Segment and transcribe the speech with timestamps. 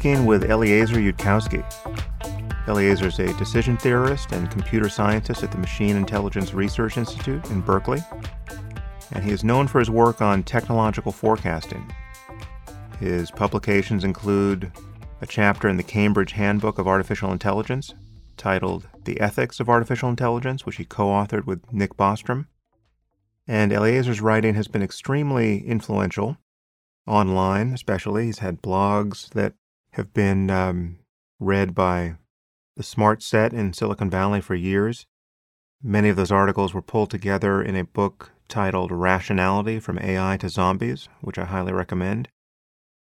[0.00, 1.62] Speaking with Eliezer Yudkowsky.
[2.66, 7.60] Eliezer is a decision theorist and computer scientist at the Machine Intelligence Research Institute in
[7.60, 8.02] Berkeley,
[9.12, 11.92] and he is known for his work on technological forecasting.
[12.98, 14.72] His publications include
[15.20, 17.94] a chapter in the Cambridge Handbook of Artificial Intelligence
[18.38, 22.46] titled The Ethics of Artificial Intelligence, which he co authored with Nick Bostrom.
[23.46, 26.38] And Eliezer's writing has been extremely influential
[27.06, 28.24] online, especially.
[28.24, 29.52] He's had blogs that
[29.92, 30.98] have been um,
[31.38, 32.16] read by
[32.76, 35.06] the smart set in Silicon Valley for years.
[35.82, 40.48] Many of those articles were pulled together in a book titled Rationality From AI to
[40.48, 42.28] Zombies, which I highly recommend.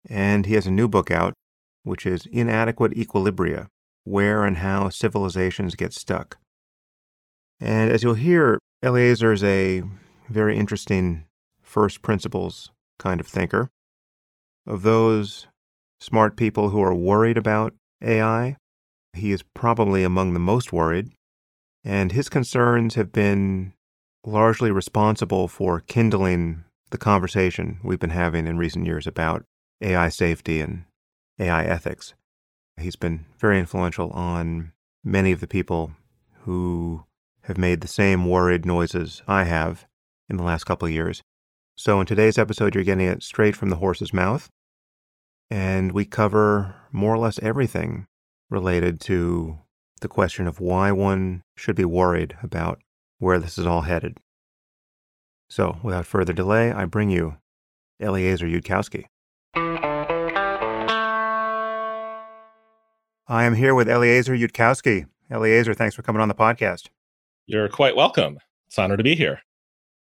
[0.08, 1.34] And he has a new book out,
[1.82, 3.68] which is Inadequate Equilibria
[4.04, 6.38] Where and How Civilizations Get Stuck.
[7.60, 9.82] And as you'll hear, Eliezer is a
[10.28, 11.26] very interesting
[11.62, 13.70] first principles kind of thinker.
[14.66, 15.46] Of those
[16.00, 18.56] smart people who are worried about AI,
[19.12, 21.10] he is probably among the most worried,
[21.84, 23.72] and his concerns have been
[24.26, 29.44] largely responsible for kindling the conversation we've been having in recent years about
[29.80, 30.84] AI safety and
[31.38, 32.14] AI ethics.
[32.78, 34.72] He's been very influential on
[35.04, 35.92] many of the people
[36.42, 37.04] who
[37.42, 39.86] have made the same worried noises I have
[40.28, 41.22] in the last couple of years.
[41.76, 44.48] So, in today's episode, you're getting it straight from the horse's mouth.
[45.50, 48.06] And we cover more or less everything
[48.50, 49.58] related to
[50.00, 52.80] the question of why one should be worried about
[53.18, 54.18] where this is all headed.
[55.48, 57.36] So, without further delay, I bring you
[58.00, 59.04] Eliezer Yudkowsky.
[63.26, 65.06] I am here with Eliezer Yudkowsky.
[65.30, 66.88] Eliezer, thanks for coming on the podcast.
[67.46, 68.38] You're quite welcome.
[68.66, 69.40] It's an honor to be here.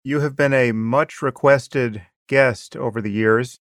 [0.03, 3.59] You have been a much requested guest over the years.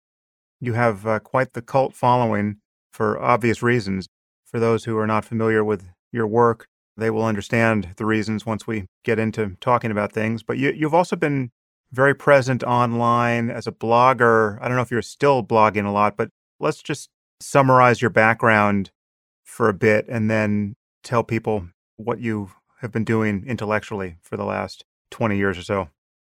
[0.61, 2.57] You have uh, quite the cult following
[2.93, 4.09] for obvious reasons.
[4.45, 8.67] For those who are not familiar with your work, they will understand the reasons once
[8.67, 10.43] we get into talking about things.
[10.43, 11.51] But you, you've also been
[11.93, 14.59] very present online as a blogger.
[14.61, 17.09] I don't know if you're still blogging a lot, but let's just
[17.41, 18.91] summarize your background
[19.45, 24.45] for a bit and then tell people what you have been doing intellectually for the
[24.45, 25.89] last 20 years or so.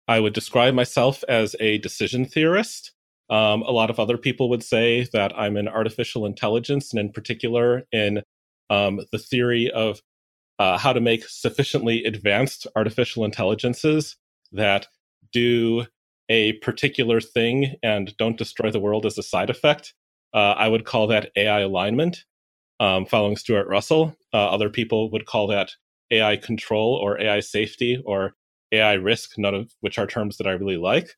[0.08, 2.92] I would describe myself as a decision theorist.
[3.30, 7.12] Um, a lot of other people would say that I'm in artificial intelligence, and in
[7.12, 8.24] particular in
[8.70, 10.02] um, the theory of
[10.60, 14.16] uh, how to make sufficiently advanced artificial intelligences
[14.52, 14.88] that
[15.32, 15.86] do
[16.30, 19.94] a particular thing and don't destroy the world as a side effect.
[20.34, 22.26] Uh, I would call that AI alignment
[22.82, 24.16] um, following Stuart Russell.
[24.34, 25.72] Uh, other people would call that
[26.12, 28.36] AI control or AI safety or
[28.74, 31.16] AI risk, none of which are terms that I really like.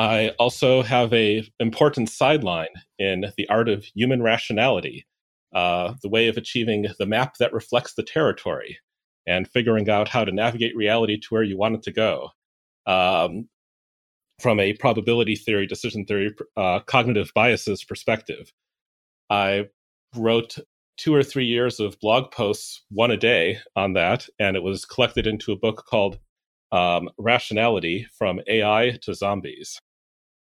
[0.00, 5.06] I also have a important sideline in the art of human rationality,
[5.54, 8.78] uh, the way of achieving the map that reflects the territory,
[9.26, 12.30] and figuring out how to navigate reality to where you want it to go.
[12.86, 13.50] Um,
[14.40, 18.54] from a probability theory, decision theory, uh, cognitive biases perspective.
[19.28, 19.66] I
[20.16, 20.56] wrote
[20.96, 24.86] two or three years of blog posts, one a day on that, and it was
[24.86, 26.18] collected into a book called
[26.72, 29.78] um, Rationality From AI to Zombies.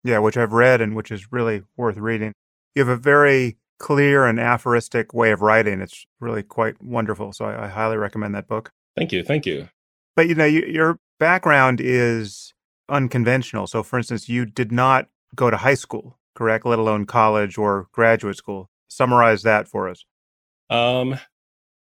[0.05, 2.33] Yeah, which I've read and which is really worth reading.
[2.75, 5.81] You have a very clear and aphoristic way of writing.
[5.81, 7.33] It's really quite wonderful.
[7.33, 8.71] So I, I highly recommend that book.
[8.97, 9.25] Thank you.
[9.25, 9.69] Thank you.
[10.17, 12.55] But you know, you, your background is
[12.89, 13.67] unconventional.
[13.67, 16.67] So, for instance, you did not go to high school, correct?
[16.67, 18.71] Let alone college or graduate school.
[18.89, 20.05] Summarize that for us.
[20.71, 21.19] Um,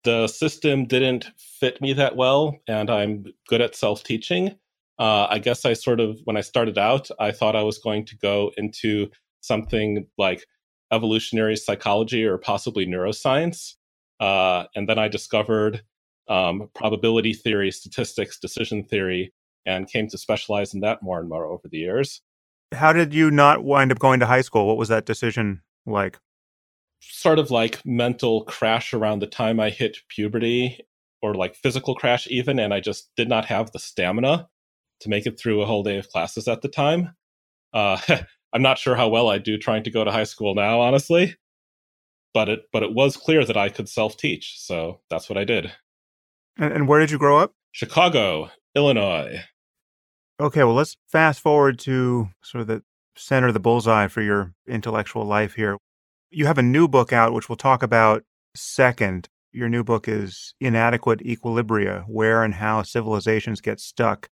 [0.05, 4.57] the system didn't fit me that well, and I'm good at self teaching.
[4.99, 8.07] Uh, I guess I sort of, when I started out, I thought I was going
[8.07, 10.45] to go into something like
[10.93, 13.75] evolutionary psychology or possibly neuroscience.
[14.21, 15.83] Uh, and then I discovered
[16.29, 19.33] um, probability theory, statistics, decision theory,
[19.67, 22.23] and came to specialize in that more and more over the years.
[22.73, 24.67] How did you not wind up going to high school?
[24.67, 26.19] What was that decision like?
[27.01, 30.81] sort of like mental crash around the time I hit puberty
[31.23, 34.49] or like physical crash even and I just did not have the stamina
[35.01, 37.15] to make it through a whole day of classes at the time.
[37.73, 37.99] Uh,
[38.53, 41.37] I'm not sure how well I do trying to go to high school now, honestly.
[42.33, 45.45] But it but it was clear that I could self teach, so that's what I
[45.45, 45.73] did.
[46.59, 47.53] And, and where did you grow up?
[47.73, 49.43] Chicago, Illinois.
[50.39, 52.83] Okay, well let's fast forward to sort of the
[53.17, 55.79] center of the bullseye for your intellectual life here.
[56.31, 58.23] You have a new book out, which we'll talk about
[58.55, 59.29] second.
[59.53, 64.29] Your new book is Inadequate Equilibria Where and How Civilizations Get Stuck.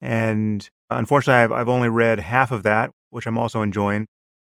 [0.00, 4.06] And unfortunately, I've, I've only read half of that, which I'm also enjoying.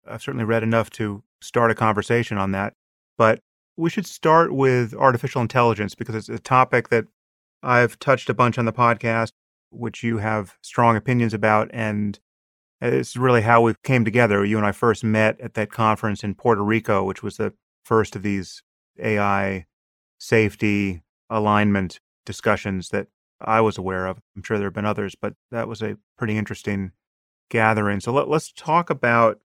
[0.06, 2.72] I've certainly read enough to start a conversation on that.
[3.16, 3.40] But
[3.76, 7.06] we should start with artificial intelligence because it's a topic that
[7.62, 9.30] I've touched a bunch on the podcast,
[9.70, 11.70] which you have strong opinions about.
[11.72, 12.18] And
[12.80, 14.44] it's really how we came together.
[14.44, 17.52] You and I first met at that conference in Puerto Rico, which was the
[17.84, 18.62] first of these
[18.98, 19.66] AI
[20.18, 23.08] safety alignment discussions that
[23.40, 24.18] I was aware of.
[24.36, 26.92] I'm sure there have been others, but that was a pretty interesting
[27.50, 28.00] gathering.
[28.00, 29.40] So let, us talk about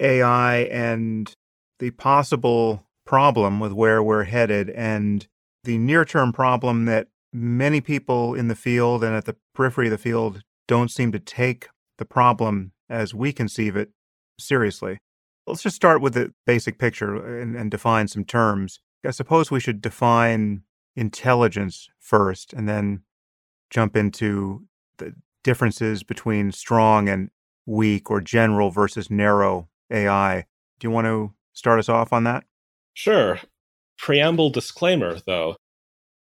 [0.00, 1.34] AI and
[1.78, 5.26] the possible problem with where we're headed and
[5.64, 9.90] the near term problem that many people in the field and at the periphery of
[9.90, 11.68] the field don't seem to take
[11.98, 13.90] the problem as we conceive it
[14.38, 14.98] seriously.
[15.46, 18.80] Let's just start with the basic picture and, and define some terms.
[19.04, 20.62] I suppose we should define
[20.96, 23.02] intelligence first and then
[23.70, 24.64] jump into
[24.98, 27.30] the differences between strong and
[27.66, 30.46] weak or general versus narrow AI.
[30.78, 32.44] Do you want to start us off on that?
[32.94, 33.40] Sure.
[33.98, 35.56] Preamble disclaimer though.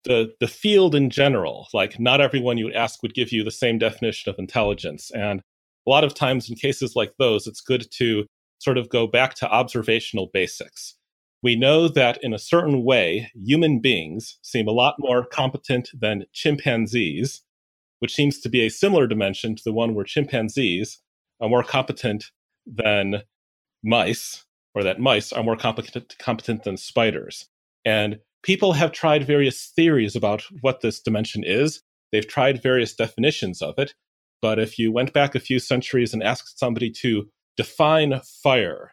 [0.05, 3.53] The the field in general, like not everyone you would ask would give you the
[3.53, 5.13] same definition of intelligence.
[5.13, 5.41] And
[5.87, 8.27] a lot of times in cases like those, it's good to
[8.59, 10.97] sort of go back to observational basics.
[11.43, 16.27] We know that in a certain way, human beings seem a lot more competent than
[16.33, 17.43] chimpanzees,
[17.99, 21.01] which seems to be a similar dimension to the one where chimpanzees
[21.41, 22.27] are more competent
[22.65, 23.23] than
[23.83, 24.45] mice,
[24.75, 27.49] or that mice are more competent, competent than spiders.
[27.85, 31.83] And people have tried various theories about what this dimension is.
[32.13, 33.95] They've tried various definitions of it.
[34.41, 38.93] But if you went back a few centuries and asked somebody to define fire,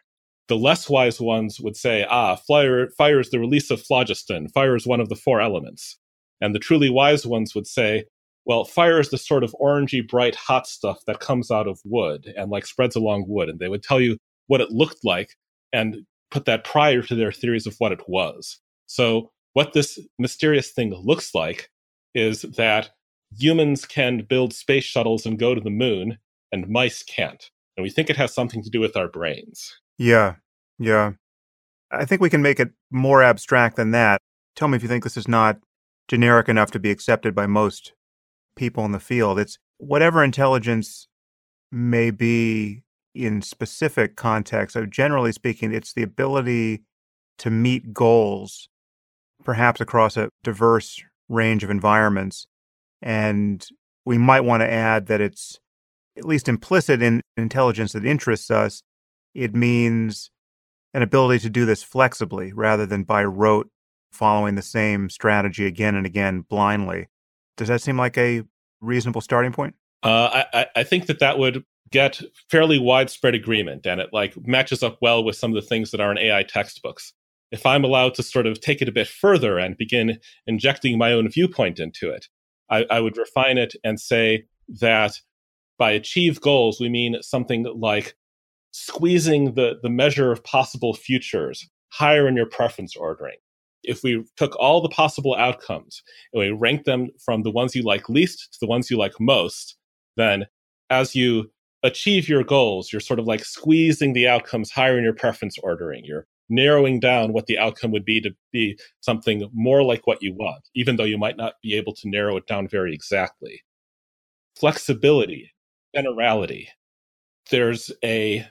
[0.50, 4.48] the less wise ones would say, ah, fire, fire is the release of phlogiston.
[4.48, 5.96] Fire is one of the four elements.
[6.40, 8.06] And the truly wise ones would say,
[8.46, 12.34] well, fire is the sort of orangey, bright, hot stuff that comes out of wood
[12.36, 13.48] and like spreads along wood.
[13.48, 14.18] And they would tell you
[14.48, 15.36] what it looked like
[15.72, 15.98] and
[16.32, 18.58] put that prior to their theories of what it was.
[18.86, 21.70] So, what this mysterious thing looks like
[22.12, 22.90] is that
[23.38, 26.18] humans can build space shuttles and go to the moon,
[26.50, 27.50] and mice can't.
[27.76, 29.76] And we think it has something to do with our brains.
[30.00, 30.36] Yeah,
[30.78, 31.12] yeah.
[31.90, 34.22] I think we can make it more abstract than that.
[34.56, 35.58] Tell me if you think this is not
[36.08, 37.92] generic enough to be accepted by most
[38.56, 39.38] people in the field.
[39.38, 41.06] It's whatever intelligence
[41.70, 42.82] may be
[43.14, 44.72] in specific contexts.
[44.72, 46.80] So generally speaking, it's the ability
[47.36, 48.70] to meet goals,
[49.44, 52.46] perhaps across a diverse range of environments.
[53.02, 53.62] And
[54.06, 55.58] we might want to add that it's
[56.16, 58.82] at least implicit in intelligence that interests us.
[59.34, 60.30] It means
[60.94, 63.70] an ability to do this flexibly rather than by rote,
[64.12, 67.08] following the same strategy again and again blindly.
[67.56, 68.42] Does that seem like a
[68.80, 69.74] reasonable starting point?
[70.02, 74.82] Uh, I, I think that that would get fairly widespread agreement, and it like matches
[74.82, 77.12] up well with some of the things that are in AI textbooks.
[77.50, 81.12] If I'm allowed to sort of take it a bit further and begin injecting my
[81.12, 82.26] own viewpoint into it,
[82.70, 84.44] I, I would refine it and say
[84.80, 85.14] that
[85.78, 88.14] by achieve goals, we mean something like
[88.72, 93.36] squeezing the, the measure of possible futures higher in your preference ordering.
[93.82, 96.02] If we took all the possible outcomes
[96.32, 99.18] and we ranked them from the ones you like least to the ones you like
[99.18, 99.76] most,
[100.16, 100.46] then
[100.90, 101.50] as you
[101.82, 106.04] achieve your goals, you're sort of like squeezing the outcomes higher in your preference ordering.
[106.04, 110.34] You're narrowing down what the outcome would be to be something more like what you
[110.34, 113.62] want, even though you might not be able to narrow it down very exactly.
[114.58, 115.52] Flexibility,
[115.94, 116.68] generality.
[117.50, 118.46] There's a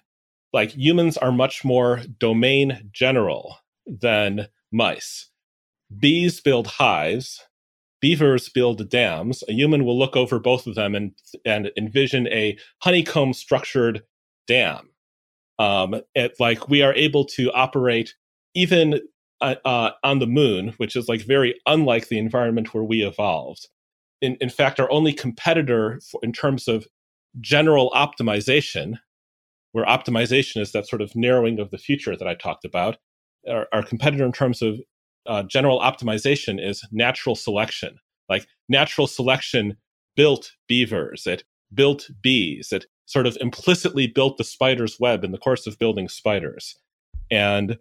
[0.53, 5.29] like humans are much more domain general than mice.
[5.97, 7.45] Bees build hives,
[8.01, 9.43] beavers build dams.
[9.47, 11.13] A human will look over both of them and
[11.45, 14.03] and envision a honeycomb structured
[14.47, 14.89] dam.
[15.57, 18.15] Um, it, like we are able to operate
[18.53, 19.01] even
[19.41, 23.67] uh, uh, on the moon, which is like very unlike the environment where we evolved.
[24.21, 26.87] In, in fact, our only competitor for, in terms of
[27.39, 28.99] general optimization
[29.71, 32.97] where optimization is that sort of narrowing of the future that I talked about.
[33.49, 34.79] Our, our competitor in terms of
[35.25, 37.97] uh, general optimization is natural selection.
[38.27, 39.77] Like natural selection
[40.15, 45.37] built beavers, it built bees, it sort of implicitly built the spider's web in the
[45.37, 46.75] course of building spiders.
[47.31, 47.77] And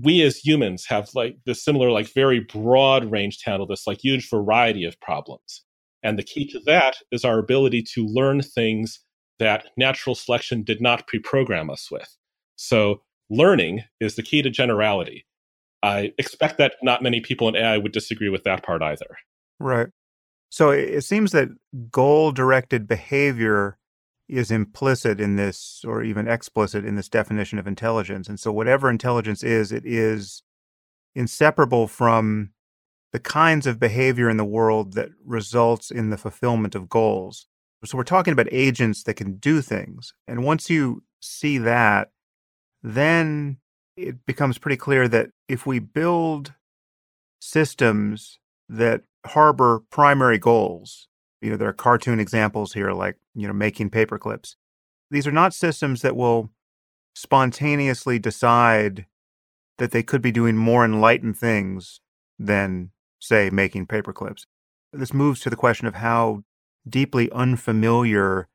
[0.00, 4.00] we as humans have like this similar, like very broad range to handle this, like
[4.00, 5.64] huge variety of problems.
[6.02, 9.00] And the key to that is our ability to learn things
[9.42, 12.16] that natural selection did not pre program us with.
[12.56, 15.26] So, learning is the key to generality.
[15.82, 19.18] I expect that not many people in AI would disagree with that part either.
[19.58, 19.88] Right.
[20.48, 21.48] So, it seems that
[21.90, 23.78] goal directed behavior
[24.28, 28.28] is implicit in this or even explicit in this definition of intelligence.
[28.28, 30.44] And so, whatever intelligence is, it is
[31.16, 32.50] inseparable from
[33.12, 37.48] the kinds of behavior in the world that results in the fulfillment of goals.
[37.84, 40.14] So, we're talking about agents that can do things.
[40.28, 42.10] And once you see that,
[42.82, 43.58] then
[43.96, 46.54] it becomes pretty clear that if we build
[47.40, 51.08] systems that harbor primary goals,
[51.40, 54.56] you know, there are cartoon examples here like, you know, making paper clips.
[55.10, 56.50] These are not systems that will
[57.14, 59.06] spontaneously decide
[59.78, 62.00] that they could be doing more enlightened things
[62.38, 64.46] than, say, making paper clips.
[64.92, 66.44] This moves to the question of how
[66.88, 68.48] deeply unfamiliar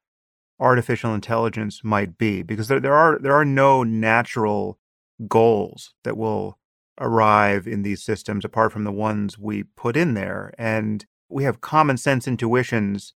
[0.59, 4.79] artificial intelligence might be, because there, there are there are no natural
[5.27, 6.57] goals that will
[6.99, 10.53] arrive in these systems apart from the ones we put in there.
[10.57, 13.13] And we have common sense intuitions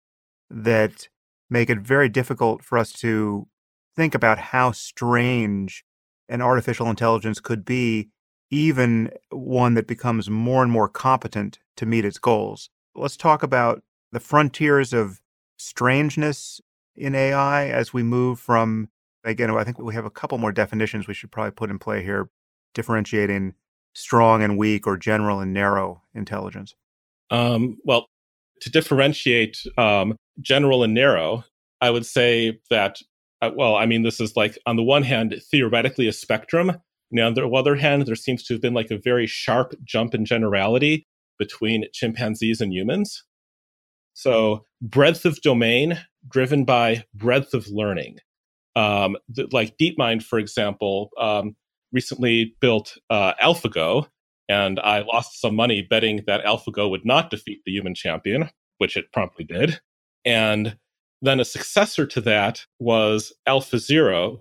[0.50, 1.08] that
[1.50, 3.46] make it very difficult for us to
[3.94, 5.84] think about how strange
[6.28, 8.10] an artificial intelligence could be,
[8.50, 12.70] even one that becomes more and more competent to meet its goals.
[12.94, 15.20] Let's talk about the frontiers of
[15.56, 16.60] strangeness
[16.96, 18.88] in AI as we move from,
[19.24, 22.02] again, I think we have a couple more definitions we should probably put in play
[22.02, 22.30] here,
[22.74, 23.54] differentiating
[23.94, 26.74] strong and weak or general and narrow intelligence.
[27.30, 28.06] Um, well,
[28.62, 31.44] to differentiate um, general and narrow,
[31.80, 32.98] I would say that,
[33.42, 36.72] uh, well, I mean, this is like, on the one hand, theoretically a spectrum.
[37.10, 40.14] And on the other hand, there seems to have been like a very sharp jump
[40.14, 41.06] in generality
[41.38, 43.24] between chimpanzees and humans.
[44.18, 45.96] So, breadth of domain
[46.26, 48.18] driven by breadth of learning.
[48.75, 49.16] Um,
[49.52, 51.54] like DeepMind, for example, um,
[51.92, 54.08] recently built uh, AlphaGo,
[54.48, 58.96] and I lost some money betting that AlphaGo would not defeat the human champion, which
[58.96, 59.80] it promptly did.
[60.25, 60.76] And
[61.22, 64.40] then a successor to that was AlphaZero,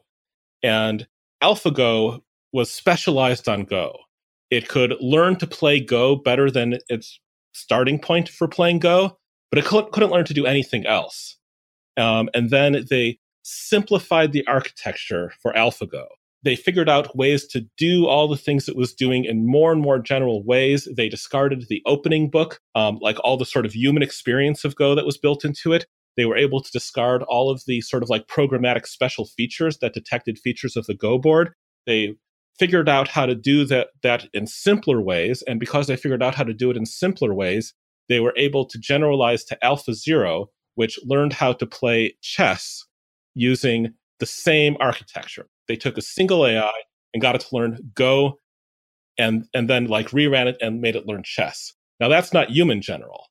[0.63, 1.05] and
[1.43, 3.95] AlphaGo was specialized on Go.
[4.49, 7.19] It could learn to play Go better than its
[7.53, 9.19] starting point for playing Go,
[9.51, 11.37] but it couldn't learn to do anything else.
[11.97, 16.07] Um, and then they simplified the architecture for AlphaGo
[16.47, 19.81] they figured out ways to do all the things it was doing in more and
[19.81, 20.87] more general ways.
[20.95, 24.95] They discarded the opening book, um, like all the sort of human experience of Go
[24.95, 25.85] that was built into it.
[26.15, 29.93] They were able to discard all of the sort of like programmatic special features that
[29.93, 31.53] detected features of the Go board.
[31.85, 32.15] They
[32.57, 35.43] figured out how to do that, that in simpler ways.
[35.43, 37.73] And because they figured out how to do it in simpler ways,
[38.09, 42.85] they were able to generalize to AlphaZero, which learned how to play chess
[43.35, 45.47] using the same architecture.
[45.67, 46.71] They took a single AI
[47.13, 48.39] and got it to learn Go
[49.17, 51.73] and and then like reran it and made it learn chess.
[51.99, 53.25] Now that's not human general,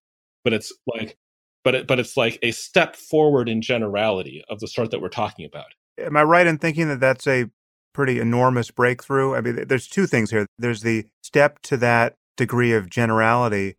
[0.44, 1.16] but it's like
[1.64, 5.08] but it, but it's like a step forward in generality of the sort that we're
[5.08, 5.66] talking about.
[5.98, 7.46] Am I right in thinking that that's a
[7.92, 9.34] pretty enormous breakthrough?
[9.34, 10.46] I mean, there's two things here.
[10.58, 13.76] There's the step to that degree of generality,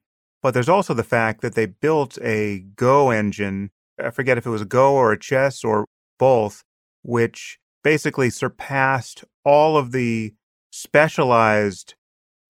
[0.48, 3.70] but there's also the fact that they built a Go engine.
[4.02, 5.88] I forget if it was a Go or a chess or
[6.18, 6.64] both,
[7.04, 10.36] which basically surpassed all of the
[10.72, 11.96] specialized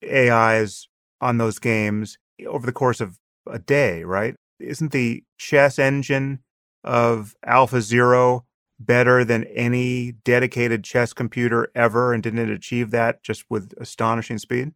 [0.08, 0.88] AIs
[1.22, 3.18] on those games over the course of
[3.50, 4.36] a day, right?
[4.60, 6.44] Isn't the chess engine
[6.84, 8.42] of AlphaZero
[8.80, 12.14] better than any dedicated chess computer ever?
[12.14, 14.74] And didn't it achieve that just with astonishing speed?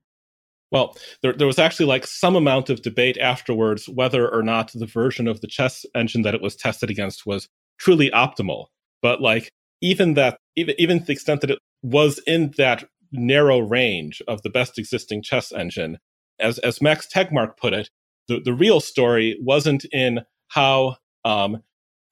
[0.71, 4.85] Well, there, there was actually like some amount of debate afterwards whether or not the
[4.85, 7.47] version of the chess engine that it was tested against was
[7.77, 8.67] truly optimal.
[9.01, 9.51] But like
[9.81, 14.41] even that even even to the extent that it was in that narrow range of
[14.43, 15.97] the best existing chess engine
[16.39, 17.89] as as max tegmark put it
[18.29, 21.61] the, the real story wasn't in how um,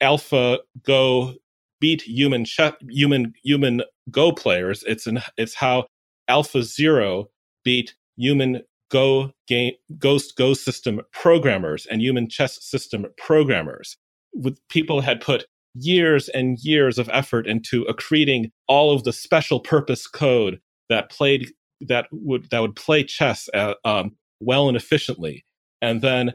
[0.02, 1.36] alpha go
[1.80, 5.86] beat human ch- human human go players it's in it's how
[6.30, 7.30] Alpha Zero
[7.66, 8.62] beat human
[8.92, 13.98] go game ghost go system programmers and human chess system programmers
[14.34, 15.46] with people had put
[15.76, 20.60] years and years of effort into accreting all of the special purpose code
[20.90, 25.46] that played that would that would play chess uh, um, well and efficiently,
[25.82, 26.34] and then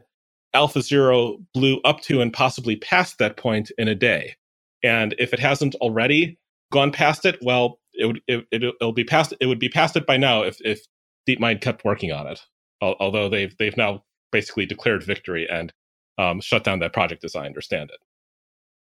[0.55, 4.37] Alpha Zero blew up to and possibly past that point in a day.
[4.83, 6.39] And if it hasn't already
[6.73, 9.97] gone past it, well, it would it, it, will be past it would be past
[9.97, 10.87] it by now if if
[11.29, 12.41] DeepMind kept working on it.
[12.81, 15.73] Although they've they've now basically declared victory and
[16.19, 18.01] um, shut down that project, as I understand it.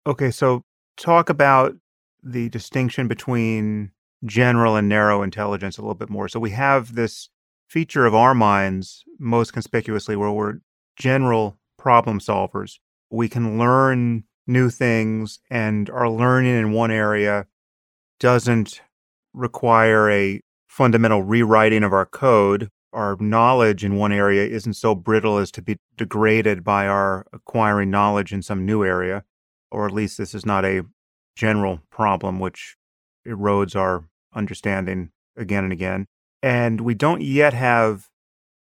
[0.08, 0.64] Okay, so
[0.96, 1.74] talk about
[2.22, 3.92] the distinction between
[4.24, 6.28] general and narrow intelligence a little bit more.
[6.28, 7.28] So we have this
[7.68, 10.58] feature of our minds most conspicuously where we're
[10.96, 12.78] general problem solvers.
[13.10, 17.46] We can learn new things and our learning in one area
[18.20, 18.80] doesn't
[19.32, 20.40] require a
[20.72, 22.70] fundamental rewriting of our code.
[22.94, 27.90] Our knowledge in one area isn't so brittle as to be degraded by our acquiring
[27.90, 29.24] knowledge in some new area,
[29.70, 30.84] or at least this is not a
[31.36, 32.76] general problem which
[33.28, 36.06] erodes our understanding again and again.
[36.42, 38.08] And we don't yet have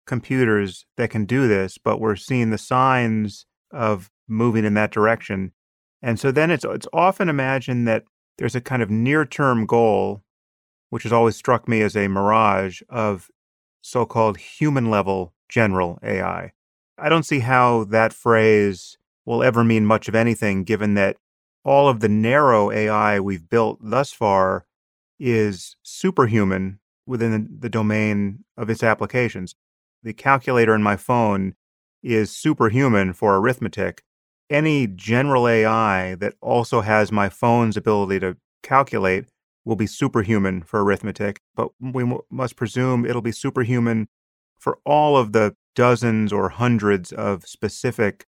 [0.04, 5.52] computers that can do this, but we're seeing the signs of moving in that direction.
[6.02, 8.02] And so then it's it's often imagined that
[8.36, 10.22] there's a kind of near-term goal,
[10.90, 13.30] which has always struck me as a mirage of
[13.80, 16.52] so-called human level general AI.
[16.98, 21.16] I don't see how that phrase will ever mean much of anything given that
[21.64, 24.66] all of the narrow AI we've built thus far
[25.18, 29.54] is superhuman within the domain of its applications.
[30.02, 31.54] The calculator in my phone
[32.02, 34.02] is superhuman for arithmetic.
[34.48, 39.26] Any general AI that also has my phone's ability to calculate
[39.64, 44.08] will be superhuman for arithmetic, but we m- must presume it'll be superhuman
[44.58, 48.26] for all of the dozens or hundreds of specific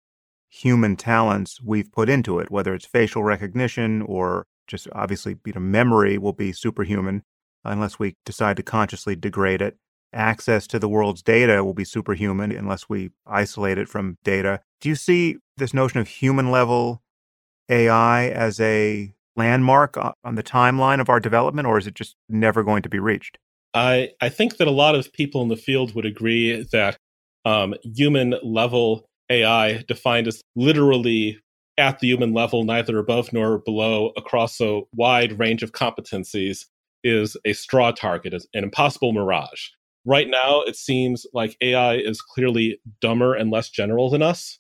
[0.49, 5.61] human talents we've put into it, whether it's facial recognition or just obviously you know,
[5.61, 7.23] memory will be superhuman
[7.65, 9.77] unless we decide to consciously degrade it.
[10.13, 14.61] Access to the world's data will be superhuman unless we isolate it from data.
[14.81, 17.03] Do you see this notion of human level
[17.69, 22.63] AI as a landmark on the timeline of our development, or is it just never
[22.63, 23.39] going to be reached?
[23.73, 26.97] I, I think that a lot of people in the field would agree that
[27.45, 31.39] um, human level AI, defined as literally
[31.79, 36.67] at the human level, neither above nor below, across a wide range of competencies,
[37.03, 39.69] is a straw target, is an impossible mirage.
[40.05, 44.59] Right now, it seems like AI is clearly dumber and less general than us,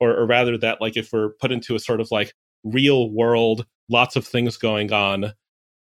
[0.00, 2.32] or, or rather, that like if we're put into a sort of like
[2.64, 5.32] real world, lots of things going on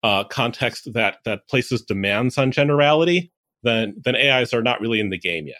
[0.04, 3.32] uh, context that that places demands on generality,
[3.64, 5.58] then then AIs are not really in the game yet.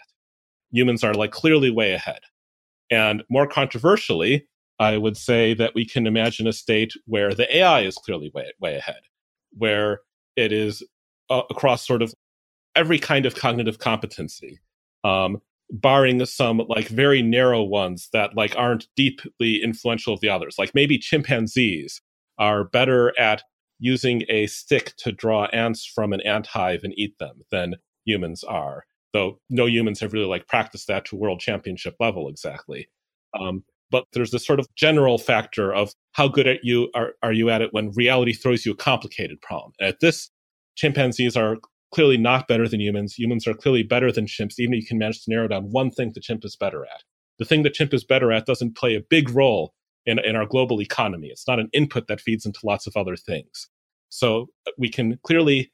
[0.72, 2.20] Humans are like clearly way ahead.
[2.90, 4.46] And more controversially,
[4.78, 8.50] I would say that we can imagine a state where the AI is clearly way,
[8.60, 9.00] way ahead,
[9.52, 10.00] where
[10.36, 10.82] it is
[11.28, 12.14] uh, across sort of
[12.74, 14.58] every kind of cognitive competency,
[15.04, 20.56] um, barring some like very narrow ones that like aren't deeply influential of the others.
[20.58, 22.00] Like maybe chimpanzees
[22.40, 23.42] are better at
[23.78, 28.42] using a stick to draw ants from an ant hive and eat them than humans
[28.42, 32.88] are though no humans have really like practiced that to world championship level exactly.
[33.38, 37.32] Um, but there's this sort of general factor of how good at you are, are
[37.32, 39.72] you at it when reality throws you a complicated problem.
[39.80, 40.30] And at this,
[40.76, 41.56] chimpanzees are
[41.92, 43.18] clearly not better than humans.
[43.18, 45.90] Humans are clearly better than chimps, even if you can manage to narrow down one
[45.90, 47.02] thing the chimp is better at.
[47.40, 49.74] The thing the chimp is better at doesn't play a big role
[50.06, 51.28] in, in our global economy.
[51.28, 53.68] It's not an input that feeds into lots of other things.
[54.08, 55.72] So uh, we can clearly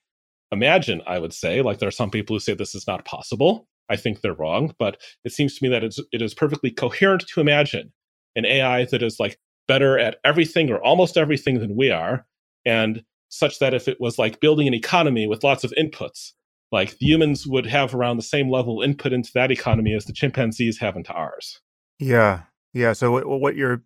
[0.52, 1.62] imagine, I would say.
[1.62, 3.68] Like there are some people who say this is not possible.
[3.88, 7.24] I think they're wrong, but it seems to me that it's, it is perfectly coherent
[7.28, 7.92] to imagine
[8.34, 12.26] an AI that is like better at everything or almost everything than we are,
[12.64, 16.32] and such that if it was like building an economy with lots of inputs,
[16.72, 20.12] like the humans would have around the same level input into that economy as the
[20.12, 21.60] chimpanzees have into ours.
[21.98, 22.92] Yeah, yeah.
[22.92, 23.82] So what you're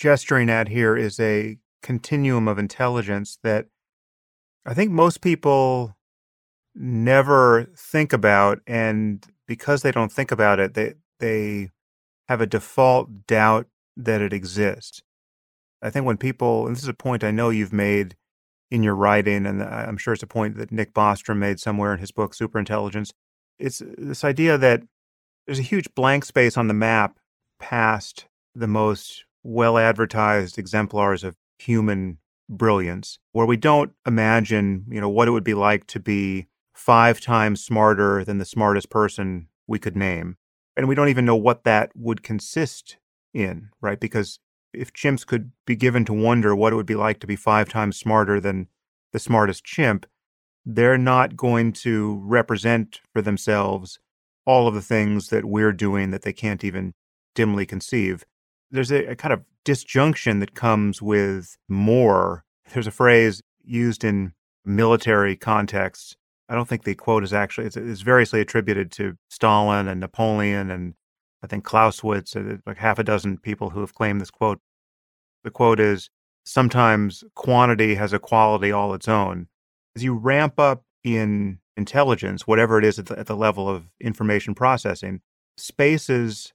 [0.00, 3.66] gesturing at here is a continuum of intelligence that
[4.64, 5.94] I think most people
[6.74, 11.68] never think about and because they don't think about it they they
[12.28, 15.02] have a default doubt that it exists.
[15.82, 18.16] I think when people and this is a point i know you've made
[18.70, 21.98] in your writing and i'm sure it's a point that nick bostrom made somewhere in
[21.98, 23.10] his book superintelligence
[23.58, 24.82] it's this idea that
[25.46, 27.18] there's a huge blank space on the map
[27.58, 35.08] past the most well advertised exemplars of human brilliance where we don't imagine you know
[35.08, 36.48] what it would be like to be
[36.80, 40.36] five times smarter than the smartest person we could name.
[40.76, 42.96] And we don't even know what that would consist
[43.34, 44.00] in, right?
[44.00, 44.38] Because
[44.72, 47.68] if chimps could be given to wonder what it would be like to be five
[47.68, 48.68] times smarter than
[49.12, 50.06] the smartest chimp,
[50.64, 53.98] they're not going to represent for themselves
[54.46, 56.94] all of the things that we're doing that they can't even
[57.34, 58.24] dimly conceive.
[58.70, 62.44] There's a, a kind of disjunction that comes with more.
[62.72, 64.32] There's a phrase used in
[64.64, 66.16] military contexts
[66.50, 70.68] I don't think the quote is actually it's, it's variously attributed to Stalin and Napoleon
[70.70, 70.94] and
[71.42, 74.60] I think Clausewitz, uh, like half a dozen people who have claimed this quote.
[75.44, 76.10] The quote is
[76.44, 79.46] sometimes quantity has a quality all its own.
[79.94, 83.84] As you ramp up in intelligence, whatever it is at the, at the level of
[84.00, 85.20] information processing,
[85.56, 86.52] spaces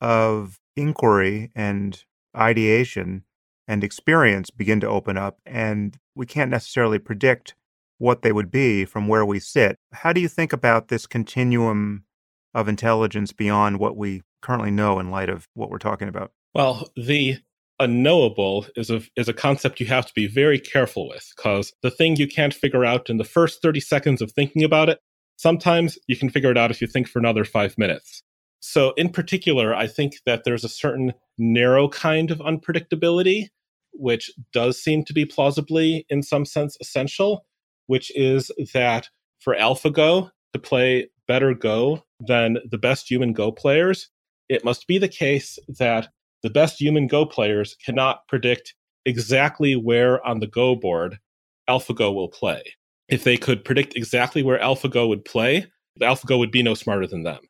[0.00, 2.04] of inquiry and
[2.36, 3.24] ideation
[3.66, 7.54] and experience begin to open up, and we can't necessarily predict
[7.98, 9.76] what they would be from where we sit.
[9.92, 12.04] How do you think about this continuum
[12.54, 16.32] of intelligence beyond what we currently know in light of what we're talking about?
[16.54, 17.38] Well, the
[17.80, 21.90] unknowable is a is a concept you have to be very careful with because the
[21.90, 24.98] thing you can't figure out in the first 30 seconds of thinking about it,
[25.36, 28.22] sometimes you can figure it out if you think for another 5 minutes.
[28.60, 33.48] So in particular, I think that there's a certain narrow kind of unpredictability
[33.98, 37.44] which does seem to be plausibly in some sense essential,
[37.86, 39.08] which is that
[39.40, 44.08] for AlphaGo to play better Go than the best human Go players,
[44.48, 46.08] it must be the case that
[46.42, 51.18] the best human Go players cannot predict exactly where on the Go board
[51.68, 52.62] AlphaGo will play.
[53.08, 55.66] If they could predict exactly where AlphaGo would play,
[56.00, 57.40] AlphaGo would be no smarter than them.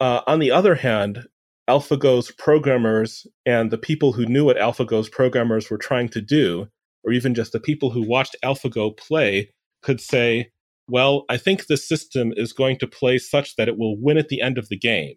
[0.00, 1.26] Uh, on the other hand,
[1.68, 6.68] AlphaGo's programmers and the people who knew what AlphaGo's programmers were trying to do,
[7.04, 9.50] or even just the people who watched AlphaGo play,
[9.82, 10.50] could say,
[10.88, 14.28] well, I think the system is going to play such that it will win at
[14.28, 15.16] the end of the game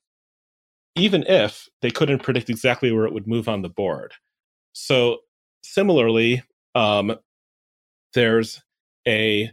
[0.96, 4.14] even if they couldn't predict exactly where it would move on the board.
[4.74, 5.20] So
[5.64, 6.44] similarly,
[6.76, 7.16] um,
[8.14, 8.62] there's
[9.08, 9.52] a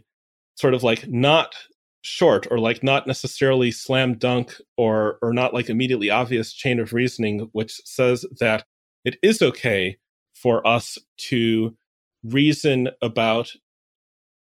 [0.55, 1.55] sort of like not
[2.01, 6.93] short or like not necessarily slam dunk or or not like immediately obvious chain of
[6.93, 8.63] reasoning which says that
[9.03, 9.97] it is okay
[10.33, 11.75] for us to
[12.23, 13.51] reason about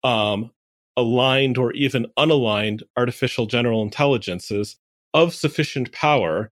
[0.04, 0.52] um,
[0.98, 4.78] aligned or even unaligned artificial general intelligences
[5.14, 6.52] of sufficient power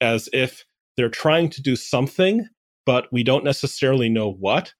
[0.00, 0.64] as if
[0.96, 2.46] they're trying to do something,
[2.86, 4.74] but we don't necessarily know what.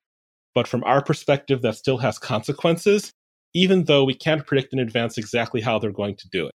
[0.54, 3.12] But from our perspective, that still has consequences,
[3.54, 6.52] even though we can't predict in advance exactly how they're going to do it.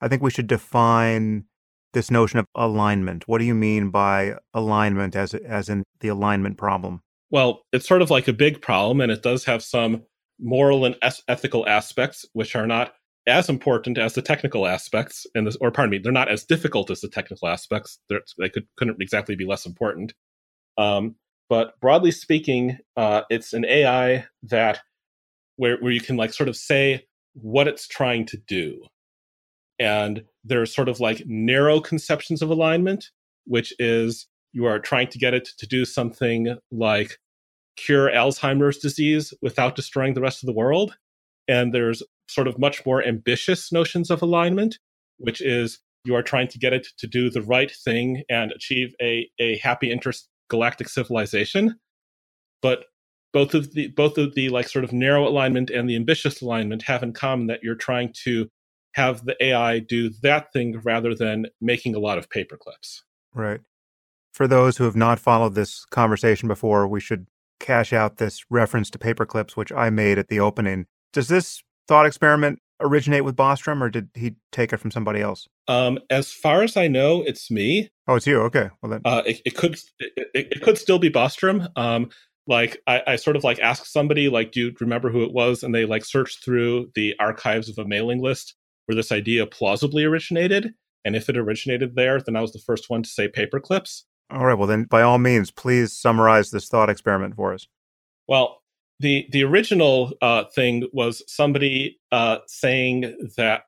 [0.00, 1.44] I think we should define
[1.92, 3.28] this notion of alignment.
[3.28, 7.02] What do you mean by alignment as, as in the alignment problem?
[7.30, 10.02] Well, it's sort of like a big problem, and it does have some
[10.40, 10.96] moral and
[11.28, 12.94] ethical aspects, which are not
[13.26, 16.90] as important as the technical aspects and this or pardon me they're not as difficult
[16.90, 20.12] as the technical aspects they're, they could couldn't exactly be less important
[20.76, 21.14] um,
[21.48, 24.80] but broadly speaking uh, it's an ai that
[25.56, 28.82] where, where you can like sort of say what it's trying to do
[29.78, 33.10] and there's sort of like narrow conceptions of alignment
[33.46, 37.18] which is you are trying to get it to do something like
[37.76, 40.96] cure alzheimer's disease without destroying the rest of the world
[41.48, 44.78] and there's sort of much more ambitious notions of alignment,
[45.18, 48.94] which is you are trying to get it to do the right thing and achieve
[49.00, 51.76] a, a happy intergalactic civilization.
[52.60, 52.84] But
[53.32, 56.82] both of the both of the like sort of narrow alignment and the ambitious alignment
[56.82, 58.48] have in common that you're trying to
[58.94, 63.00] have the AI do that thing rather than making a lot of paperclips.
[63.34, 63.60] Right.
[64.32, 67.26] For those who have not followed this conversation before, we should
[67.58, 70.86] cash out this reference to paperclips, which I made at the opening.
[71.12, 75.46] Does this thought experiment originate with Bostrom, or did he take it from somebody else?
[75.68, 77.90] Um, as far as I know, it's me.
[78.08, 78.40] Oh, it's you.
[78.42, 78.68] Okay.
[78.82, 81.68] Well then, uh, it, it, could it, it, could still be Bostrom.
[81.76, 82.10] Um,
[82.46, 85.62] like I, I sort of like asked somebody, like, do you remember who it was?
[85.62, 88.54] And they like searched through the archives of a mailing list
[88.86, 90.74] where this idea plausibly originated.
[91.04, 94.02] And if it originated there, then I was the first one to say paperclips.
[94.30, 94.54] All right.
[94.54, 97.66] Well, then, by all means, please summarize this thought experiment for us.
[98.28, 98.62] Well,
[98.98, 103.62] the the original uh, thing was somebody uh, saying that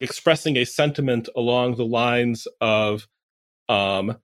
[0.00, 3.08] expressing a sentiment along the lines of
[3.68, 4.16] um,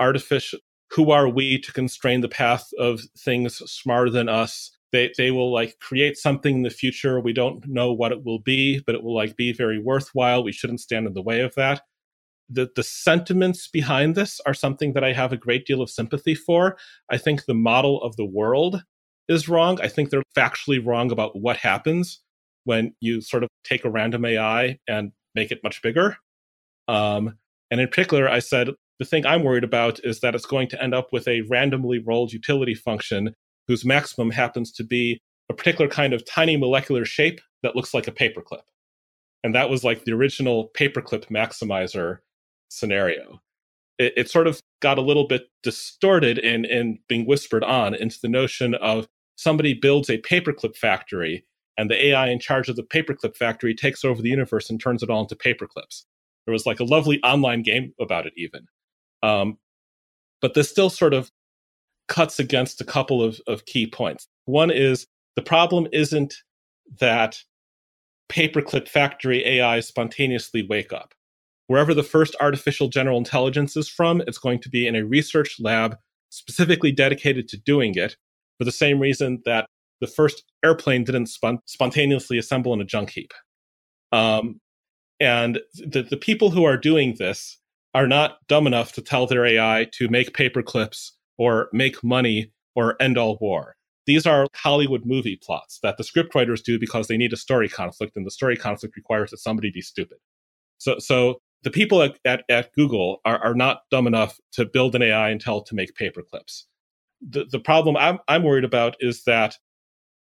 [0.00, 0.58] artificial
[0.92, 4.70] who are we to constrain the path of things smarter than us?
[4.92, 7.18] They they will like create something in the future.
[7.20, 10.44] We don't know what it will be but it will like be very worthwhile.
[10.44, 11.82] We shouldn't stand in the way of that.
[12.50, 16.34] The the sentiments behind this are something that i have a great deal of sympathy
[16.34, 16.76] for.
[17.10, 18.82] I think the model of the world
[19.28, 19.80] is wrong.
[19.80, 22.20] I think they're factually wrong about what happens
[22.64, 26.16] when you sort of take a random AI and make it much bigger.
[26.88, 27.38] Um,
[27.70, 28.68] and in particular, I said
[29.02, 31.98] the thing I'm worried about is that it's going to end up with a randomly
[31.98, 33.34] rolled utility function
[33.68, 38.08] whose maximum happens to be a particular kind of tiny molecular shape that looks like
[38.08, 38.62] a paperclip.
[39.44, 42.18] And that was like the original paperclip maximizer
[42.68, 43.40] scenario
[43.98, 48.18] it, it sort of got a little bit distorted in in being whispered on into
[48.20, 51.44] the notion of somebody builds a paperclip factory
[51.78, 55.02] and the AI in charge of the paperclip factory takes over the universe and turns
[55.02, 56.04] it all into paperclips.
[56.44, 58.66] There was like a lovely online game about it, even.
[59.22, 59.58] Um,
[60.40, 61.30] but this still sort of
[62.08, 64.26] cuts against a couple of, of key points.
[64.46, 65.06] One is
[65.36, 66.34] the problem isn't
[67.00, 67.38] that
[68.28, 71.14] paperclip factory AI spontaneously wake up
[71.72, 75.56] wherever the first artificial general intelligence is from, it's going to be in a research
[75.58, 75.96] lab
[76.28, 78.14] specifically dedicated to doing it
[78.58, 79.66] for the same reason that
[80.02, 83.32] the first airplane didn't spon- spontaneously assemble in a junk heap.
[84.12, 84.60] Um,
[85.18, 87.58] and the, the people who are doing this
[87.94, 92.52] are not dumb enough to tell their AI to make paper clips or make money
[92.74, 93.76] or end all war.
[94.06, 98.16] These are Hollywood movie plots that the scriptwriters do because they need a story conflict,
[98.16, 100.18] and the story conflict requires that somebody be stupid.
[100.78, 104.94] So, so the people at, at, at Google are, are not dumb enough to build
[104.94, 106.66] an AI and tell it to make paper clips.
[107.20, 109.56] The, the problem I'm, I'm worried about is that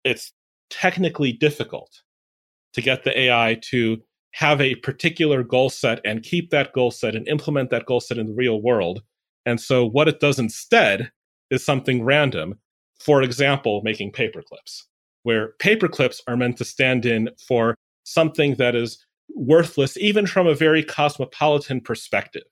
[0.04, 0.32] it's
[0.68, 2.02] technically difficult
[2.74, 4.02] to get the AI to
[4.32, 8.18] have a particular goal set and keep that goal set and implement that goal set
[8.18, 9.02] in the real world.
[9.46, 11.10] And so what it does instead
[11.50, 12.58] is something random.
[13.00, 14.86] For example, making paper clips,
[15.22, 20.46] where paper clips are meant to stand in for something that is worthless, even from
[20.46, 22.42] a very cosmopolitan perspective.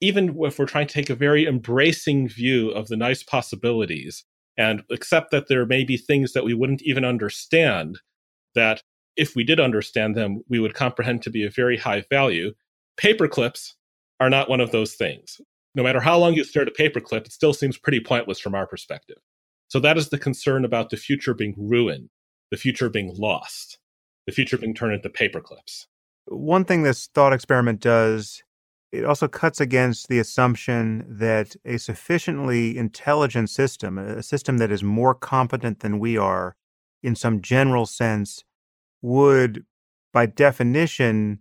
[0.00, 4.24] Even if we're trying to take a very embracing view of the nice possibilities
[4.56, 7.98] and accept that there may be things that we wouldn't even understand
[8.54, 8.82] that
[9.16, 12.52] if we did understand them, we would comprehend to be of very high value.
[12.98, 13.74] Paperclips
[14.18, 15.40] are not one of those things.
[15.74, 18.54] No matter how long you stare at a paperclip, it still seems pretty pointless from
[18.54, 19.18] our perspective.
[19.68, 22.10] So that is the concern about the future being ruined,
[22.50, 23.78] the future being lost,
[24.26, 25.86] the future being turned into paperclips.
[26.26, 28.42] One thing this thought experiment does,
[28.90, 34.82] it also cuts against the assumption that a sufficiently intelligent system, a system that is
[34.82, 36.56] more competent than we are
[37.02, 38.44] in some general sense,
[39.02, 39.64] would,
[40.12, 41.40] by definition,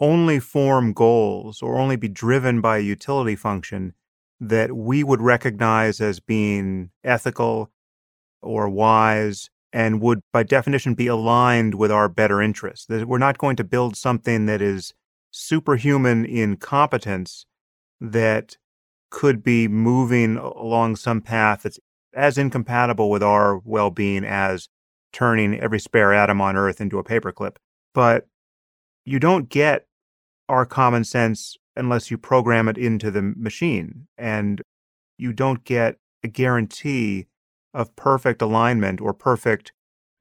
[0.00, 3.94] only form goals or only be driven by a utility function
[4.40, 7.70] that we would recognize as being ethical
[8.40, 12.86] or wise and would, by definition, be aligned with our better interests.
[12.86, 14.94] That we're not going to build something that is
[15.30, 17.44] superhuman in competence
[18.00, 18.56] that
[19.10, 21.78] could be moving along some path that's
[22.14, 24.68] as incompatible with our well being as
[25.12, 27.56] turning every spare atom on Earth into a paperclip.
[27.94, 28.26] But
[29.04, 29.86] you don't get
[30.48, 34.06] our common sense unless you program it into the machine.
[34.16, 34.60] And
[35.16, 37.26] you don't get a guarantee
[37.74, 39.72] of perfect alignment or perfect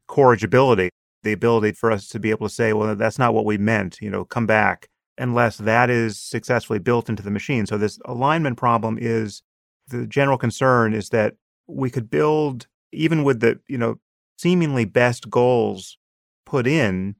[0.08, 0.89] corrigibility,
[1.23, 4.00] the ability for us to be able to say, well, that's not what we meant,
[4.02, 7.65] you know, come back, unless that is successfully built into the machine.
[7.65, 9.41] So this alignment problem is
[9.88, 11.36] the general concern is that
[11.67, 14.00] we could build even with the, you know,
[14.38, 15.97] seemingly best goals
[16.45, 17.15] put in,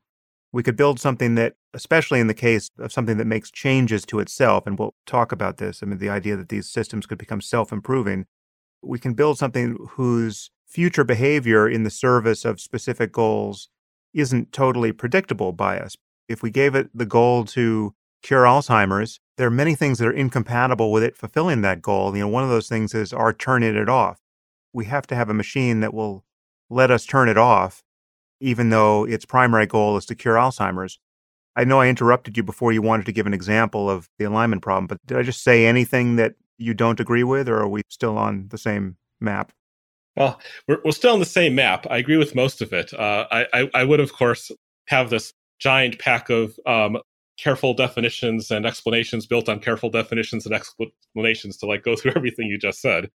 [0.53, 4.19] we could build something that, especially in the case of something that makes changes to
[4.19, 5.84] itself, and we'll talk about this.
[5.84, 8.25] I mean, the idea that these systems could become self improving,
[8.82, 13.69] we can build something whose future behavior in the service of specific goals
[14.13, 15.95] isn't totally predictable by us.
[16.27, 20.12] If we gave it the goal to cure Alzheimer's, there are many things that are
[20.12, 22.15] incompatible with it fulfilling that goal.
[22.15, 24.19] You know, one of those things is our turning it off.
[24.73, 26.25] We have to have a machine that will
[26.69, 27.84] let us turn it off,
[28.39, 30.99] even though its primary goal is to cure Alzheimer's.
[31.56, 34.62] I know I interrupted you before you wanted to give an example of the alignment
[34.62, 37.82] problem, but did I just say anything that you don't agree with, or are we
[37.89, 39.51] still on the same map?
[40.15, 41.86] Well, we're, we're still on the same map.
[41.89, 42.93] I agree with most of it.
[42.93, 44.51] Uh, I, I, I, would, of course,
[44.88, 46.97] have this giant pack of um,
[47.38, 52.47] careful definitions and explanations built on careful definitions and explanations to like go through everything
[52.47, 53.10] you just said.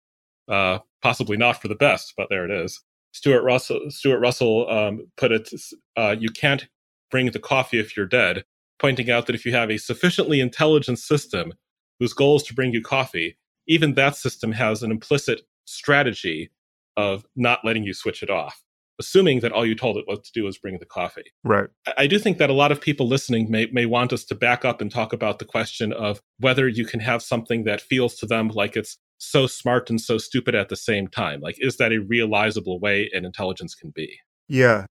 [0.48, 2.80] Uh, possibly not for the best, but there it is.
[3.12, 5.50] Stuart Russell Stuart Russell um, put it,
[5.96, 6.66] uh, "You can't
[7.10, 8.44] bring the coffee if you're dead,"
[8.78, 11.52] pointing out that if you have a sufficiently intelligent system
[12.00, 13.36] whose goal is to bring you coffee,
[13.68, 16.50] even that system has an implicit strategy
[16.96, 18.62] of not letting you switch it off,
[18.98, 21.24] assuming that all you told it what to do was bring the coffee.
[21.44, 21.68] Right.
[21.86, 24.34] I, I do think that a lot of people listening may may want us to
[24.34, 28.16] back up and talk about the question of whether you can have something that feels
[28.16, 31.40] to them like it's so smart and so stupid at the same time?
[31.40, 34.18] Like, is that a realizable way an intelligence can be?
[34.48, 34.86] Yeah.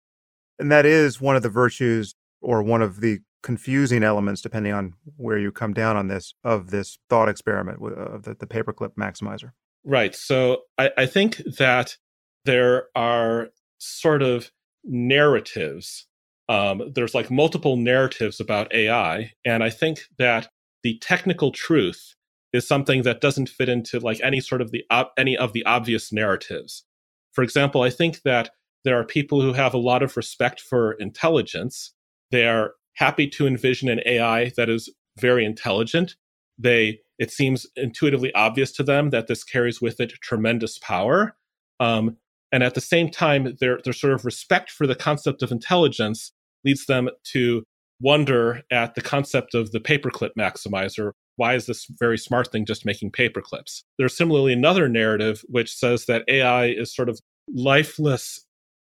[0.59, 4.93] And that is one of the virtues or one of the confusing elements, depending on
[5.17, 9.53] where you come down on this, of this thought experiment of the, the paperclip maximizer.
[9.85, 10.15] Right.
[10.15, 11.97] So I, I think that
[12.45, 14.51] there are sort of
[14.85, 16.07] narratives.
[16.49, 19.33] Um, there's like multiple narratives about AI.
[19.45, 20.49] And I think that
[20.83, 22.15] the technical truth
[22.53, 24.85] is something that doesn't fit into like any sort of the
[25.17, 26.85] any of the obvious narratives.
[27.33, 28.51] For example, I think that
[28.85, 31.93] there are people who have a lot of respect for intelligence.
[32.31, 36.17] They are happy to envision an AI that is very intelligent.
[36.59, 41.37] They it seems intuitively obvious to them that this carries with it tremendous power.
[41.81, 42.17] Um,
[42.53, 46.33] and at the same time, their their sort of respect for the concept of intelligence
[46.65, 47.63] leads them to
[48.01, 52.85] wonder at the concept of the paperclip maximizer why is this very smart thing just
[52.85, 53.85] making paper clips?
[53.97, 57.21] There's similarly another narrative which says that AI is sort of
[57.55, 58.45] lifeless,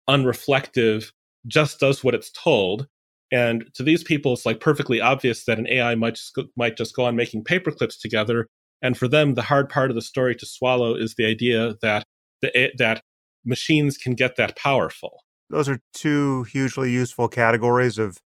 [0.10, 1.12] unreflective,
[1.48, 2.88] just does what it's told.
[3.32, 6.78] And to these people, it's like perfectly obvious that an AI might just go, might
[6.78, 8.48] just go on making paper clips together.
[8.82, 12.04] And for them, the hard part of the story to swallow is the idea that
[12.42, 13.02] the, that
[13.46, 15.24] machines can get that powerful.
[15.50, 18.18] Those are two hugely useful categories of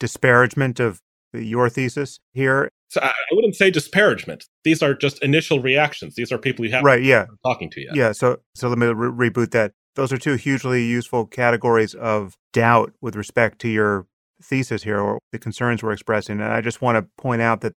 [0.00, 1.00] disparagement of
[1.32, 2.70] your thesis here.
[2.94, 4.44] So I, wouldn't say disparagement.
[4.62, 6.14] These are just initial reactions.
[6.14, 7.26] These are people you have right, yeah.
[7.44, 7.90] talking to you.
[7.92, 8.12] Yeah.
[8.12, 9.72] So so let me re- reboot that.
[9.96, 14.06] Those are two hugely useful categories of doubt with respect to your
[14.40, 16.40] thesis here or the concerns we're expressing.
[16.40, 17.72] And I just want to point out that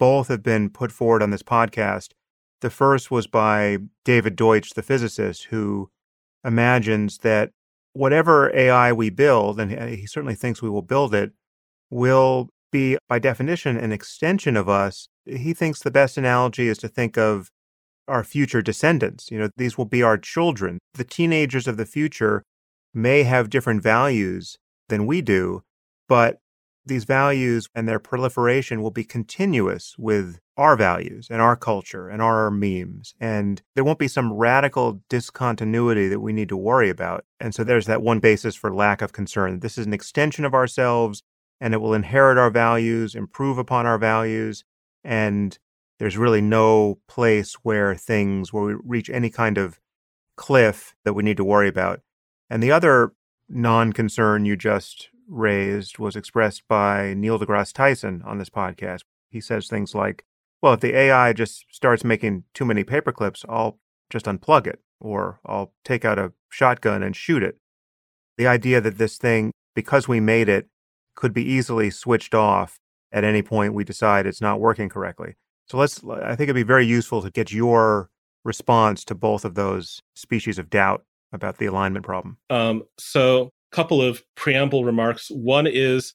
[0.00, 2.08] both have been put forward on this podcast.
[2.60, 5.90] The first was by David Deutsch, the physicist, who
[6.44, 7.50] imagines that
[7.92, 11.32] whatever AI we build, and he certainly thinks we will build it,
[11.88, 15.08] will be, by definition, an extension of us.
[15.24, 17.50] He thinks the best analogy is to think of
[18.06, 19.30] our future descendants.
[19.30, 20.78] You know, these will be our children.
[20.94, 22.42] The teenagers of the future
[22.92, 24.58] may have different values
[24.88, 25.62] than we do,
[26.06, 26.38] but
[26.84, 32.20] these values and their proliferation will be continuous with our values and our culture and
[32.22, 33.14] our memes.
[33.18, 37.24] And there won't be some radical discontinuity that we need to worry about.
[37.40, 39.60] And so there's that one basis for lack of concern.
[39.60, 41.22] This is an extension of ourselves
[41.60, 44.64] and it will inherit our values, improve upon our values.
[45.04, 45.58] And
[45.98, 49.78] there's really no place where things, where we reach any kind of
[50.36, 52.00] cliff that we need to worry about.
[52.50, 53.12] And the other
[53.48, 59.02] non concern you just raised was expressed by Neil deGrasse Tyson on this podcast.
[59.30, 60.24] He says things like,
[60.62, 63.78] well, if the AI just starts making too many paperclips, I'll
[64.10, 67.58] just unplug it or I'll take out a shotgun and shoot it.
[68.38, 70.68] The idea that this thing, because we made it,
[71.16, 72.78] could be easily switched off
[73.12, 75.34] at any point we decide it's not working correctly.
[75.66, 78.10] So let's, I think it'd be very useful to get your
[78.44, 82.38] response to both of those species of doubt about the alignment problem.
[82.50, 85.28] Um, so couple of preamble remarks.
[85.30, 86.14] One is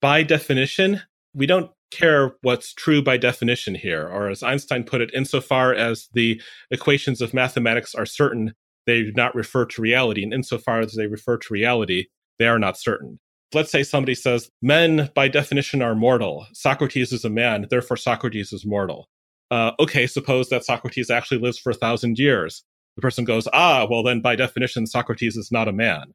[0.00, 1.02] by definition,
[1.34, 6.08] we don't care what's true by definition here, or as Einstein put it, insofar as
[6.14, 8.54] the equations of mathematics are certain,
[8.86, 10.22] they do not refer to reality.
[10.22, 12.06] And insofar as they refer to reality,
[12.38, 13.18] they are not certain.
[13.54, 16.46] Let's say somebody says, men by definition are mortal.
[16.52, 19.08] Socrates is a man, therefore Socrates is mortal.
[19.50, 22.64] Uh, okay, suppose that Socrates actually lives for a thousand years.
[22.96, 26.14] The person goes, ah, well, then by definition, Socrates is not a man.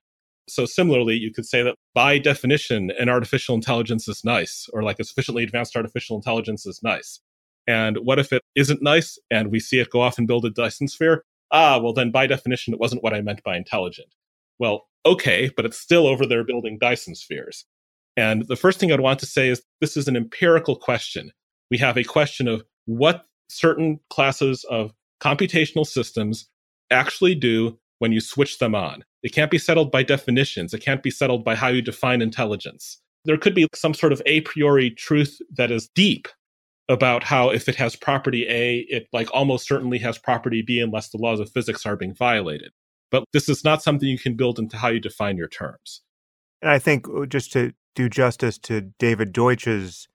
[0.49, 4.99] So similarly, you could say that by definition, an artificial intelligence is nice, or like
[4.99, 7.21] a sufficiently advanced artificial intelligence is nice.
[7.67, 10.49] And what if it isn't nice and we see it go off and build a
[10.49, 11.23] Dyson sphere?
[11.51, 14.15] Ah, well, then by definition, it wasn't what I meant by intelligent.
[14.59, 17.65] Well, okay, but it's still over there building Dyson spheres.
[18.17, 21.31] And the first thing I'd want to say is this is an empirical question.
[21.69, 26.49] We have a question of what certain classes of computational systems
[26.89, 29.03] actually do when you switch them on.
[29.23, 30.73] It can't be settled by definitions.
[30.73, 32.99] It can't be settled by how you define intelligence.
[33.25, 36.27] There could be some sort of a priori truth that is deep
[36.89, 41.09] about how if it has property A, it like almost certainly has property B unless
[41.09, 42.71] the laws of physics are being violated.
[43.11, 46.01] But this is not something you can build into how you define your terms.
[46.61, 50.07] And I think uh, just to do justice to David Deutsch's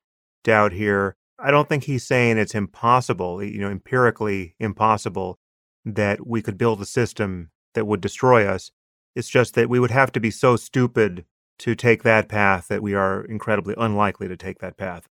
[0.42, 5.38] doubt here, I don't think he's saying it's impossible, you know, empirically impossible
[5.84, 8.70] that we could build a system that would destroy us.
[9.14, 11.26] It's just that we would have to be so stupid
[11.58, 15.06] to take that path that we are incredibly unlikely to take that path.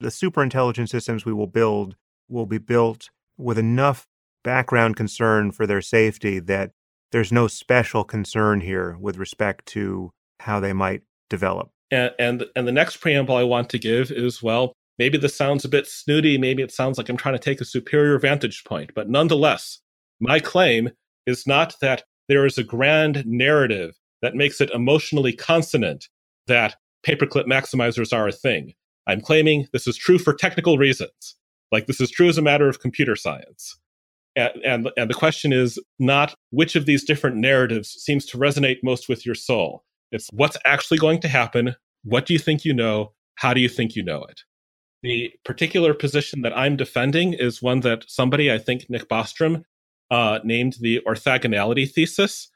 [0.00, 1.96] The superintelligent systems we will build
[2.28, 4.06] will be built with enough
[4.42, 6.72] background concern for their safety that
[7.12, 11.70] there's no special concern here with respect to how they might develop.
[11.90, 15.64] And, and and the next preamble I want to give is well, maybe this sounds
[15.64, 18.92] a bit snooty, maybe it sounds like I'm trying to take a superior vantage point,
[18.94, 19.78] but nonetheless,
[20.20, 20.90] my claim
[21.26, 26.08] is not that there is a grand narrative that makes it emotionally consonant
[26.46, 28.72] that paperclip maximizers are a thing.
[29.06, 31.36] I'm claiming this is true for technical reasons.
[31.72, 33.78] Like this is true as a matter of computer science.
[34.34, 38.78] And, and, and the question is not which of these different narratives seems to resonate
[38.82, 39.84] most with your soul.
[40.10, 41.76] It's what's actually going to happen.
[42.04, 43.12] What do you think you know?
[43.36, 44.40] How do you think you know it?
[45.02, 49.64] The particular position that I'm defending is one that somebody, I think Nick Bostrom,
[50.10, 52.48] uh, named the orthogonality thesis.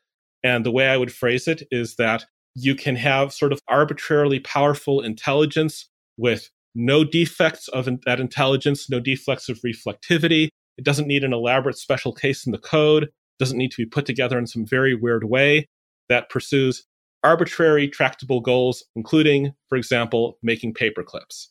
[0.45, 4.39] And the way I would phrase it is that you can have sort of arbitrarily
[4.41, 10.49] powerful intelligence with no defects of in- that intelligence, no defects of reflectivity.
[10.79, 13.09] It doesn't need an elaborate special case in the code,
[13.39, 15.69] doesn't need to be put together in some very weird way
[16.09, 16.85] that pursues
[17.25, 21.51] arbitrary tractable goals, including, for example, making paper clips.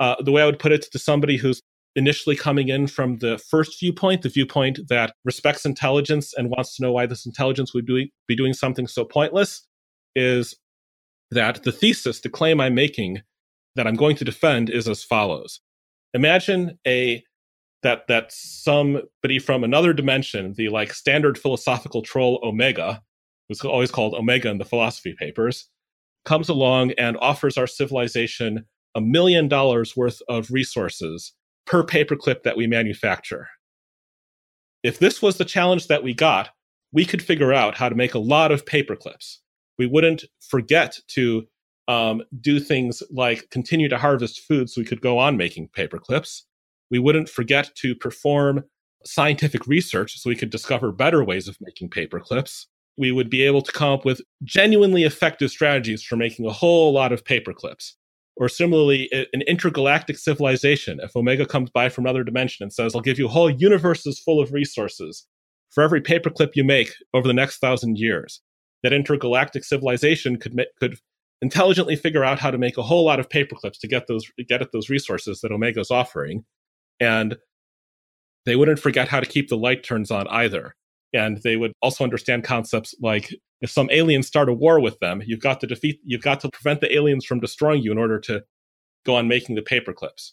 [0.00, 1.62] Uh, the way I would put it to somebody who's
[1.94, 6.82] initially coming in from the first viewpoint, the viewpoint that respects intelligence and wants to
[6.82, 9.66] know why this intelligence would be doing something so pointless,
[10.16, 10.56] is
[11.30, 13.22] that the thesis, the claim I'm making
[13.76, 15.60] that I'm going to defend is as follows.
[16.14, 17.22] Imagine a
[17.82, 23.02] that that somebody from another dimension, the like standard philosophical troll Omega,
[23.48, 25.68] who's always called Omega in the philosophy papers,
[26.24, 28.64] comes along and offers our civilization
[28.94, 31.32] a million dollars worth of resources
[31.66, 33.48] per paperclip that we manufacture.
[34.82, 36.50] If this was the challenge that we got,
[36.92, 39.38] we could figure out how to make a lot of paperclips.
[39.78, 41.46] We wouldn't forget to
[41.88, 46.42] um, do things like continue to harvest food so we could go on making paperclips.
[46.92, 48.64] We wouldn't forget to perform
[49.04, 52.66] scientific research so we could discover better ways of making paperclips.
[52.98, 56.92] We would be able to come up with genuinely effective strategies for making a whole
[56.92, 57.92] lot of paperclips.
[58.36, 61.00] Or similarly, an intergalactic civilization.
[61.02, 64.40] If Omega comes by from another dimension and says, I'll give you whole universes full
[64.40, 65.26] of resources
[65.70, 68.42] for every paperclip you make over the next thousand years,
[68.82, 70.98] that intergalactic civilization could, could
[71.40, 74.62] intelligently figure out how to make a whole lot of paperclips to get those get
[74.62, 76.44] at those resources that Omega is offering,
[77.02, 77.36] and
[78.46, 80.74] they wouldn't forget how to keep the light turns on either.
[81.12, 85.20] And they would also understand concepts like if some aliens start a war with them,
[85.26, 88.20] you've got to defeat, you've got to prevent the aliens from destroying you in order
[88.20, 88.44] to
[89.04, 90.30] go on making the paperclips.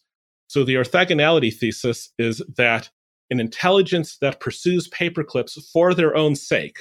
[0.47, 2.89] So the orthogonality thesis is that
[3.32, 6.78] an intelligence that pursues paperclips for their own sake,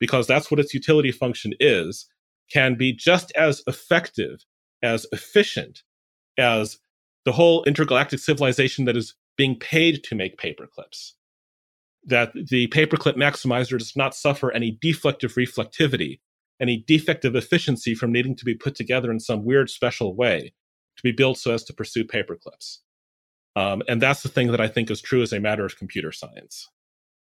[0.00, 2.06] because that's what its utility function is,
[2.50, 4.44] can be just as effective,
[4.82, 5.82] as efficient
[6.38, 6.78] as
[7.28, 11.12] the whole intergalactic civilization that is being paid to make paperclips.
[12.06, 16.20] That the paperclip maximizer does not suffer any deflective reflectivity,
[16.58, 20.54] any defect of efficiency from needing to be put together in some weird special way
[20.96, 22.78] to be built so as to pursue paperclips.
[23.54, 26.12] Um, and that's the thing that I think is true as a matter of computer
[26.12, 26.70] science,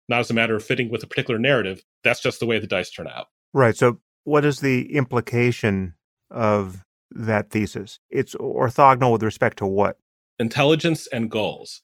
[0.10, 1.82] not as a matter of fitting with a particular narrative.
[2.04, 3.28] That's just the way the dice turn out.
[3.54, 3.78] Right.
[3.78, 5.94] So what is the implication
[6.30, 6.84] of
[7.16, 8.00] that thesis?
[8.10, 9.98] It's orthogonal with respect to what?
[10.40, 11.82] Intelligence and goals.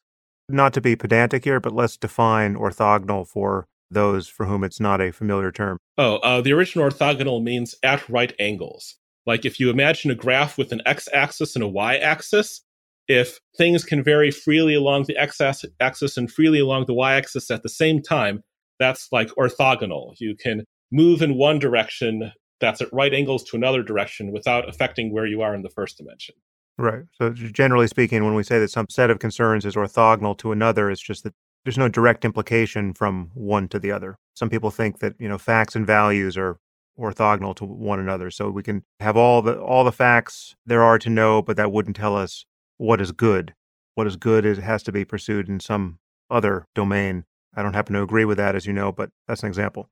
[0.47, 5.01] Not to be pedantic here, but let's define orthogonal for those for whom it's not
[5.01, 5.77] a familiar term.
[5.97, 8.95] Oh, uh, the original orthogonal means at right angles.
[9.25, 12.61] Like if you imagine a graph with an x axis and a y axis,
[13.07, 15.41] if things can vary freely along the x
[15.79, 18.41] axis and freely along the y axis at the same time,
[18.79, 20.13] that's like orthogonal.
[20.19, 25.13] You can move in one direction that's at right angles to another direction without affecting
[25.13, 26.35] where you are in the first dimension.
[26.77, 27.03] Right.
[27.13, 30.89] So generally speaking, when we say that some set of concerns is orthogonal to another,
[30.89, 31.33] it's just that
[31.65, 34.17] there's no direct implication from one to the other.
[34.33, 36.57] Some people think that, you know, facts and values are
[36.97, 38.31] orthogonal to one another.
[38.31, 41.71] So we can have all the all the facts there are to know, but that
[41.71, 42.45] wouldn't tell us
[42.77, 43.53] what is good.
[43.95, 45.99] What is good is has to be pursued in some
[46.29, 47.25] other domain.
[47.55, 49.89] I don't happen to agree with that, as you know, but that's an example.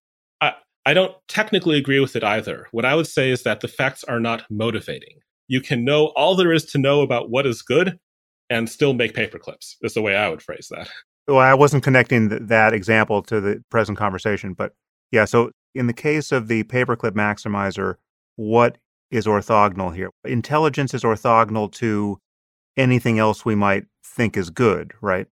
[0.87, 2.67] I don't technically agree with it either.
[2.71, 5.19] What I would say is that the facts are not motivating.
[5.49, 7.99] You can know all there is to know about what is good
[8.49, 10.87] and still make paperclips, is the way I would phrase that.
[11.27, 14.71] Well, I wasn't connecting th- that example to the present conversation, but
[15.11, 17.95] yeah, so in the case of the paperclip maximizer,
[18.37, 18.77] what
[19.11, 20.11] is orthogonal here?
[20.23, 22.17] Intelligence is orthogonal to
[22.77, 25.27] anything else we might think is good, right?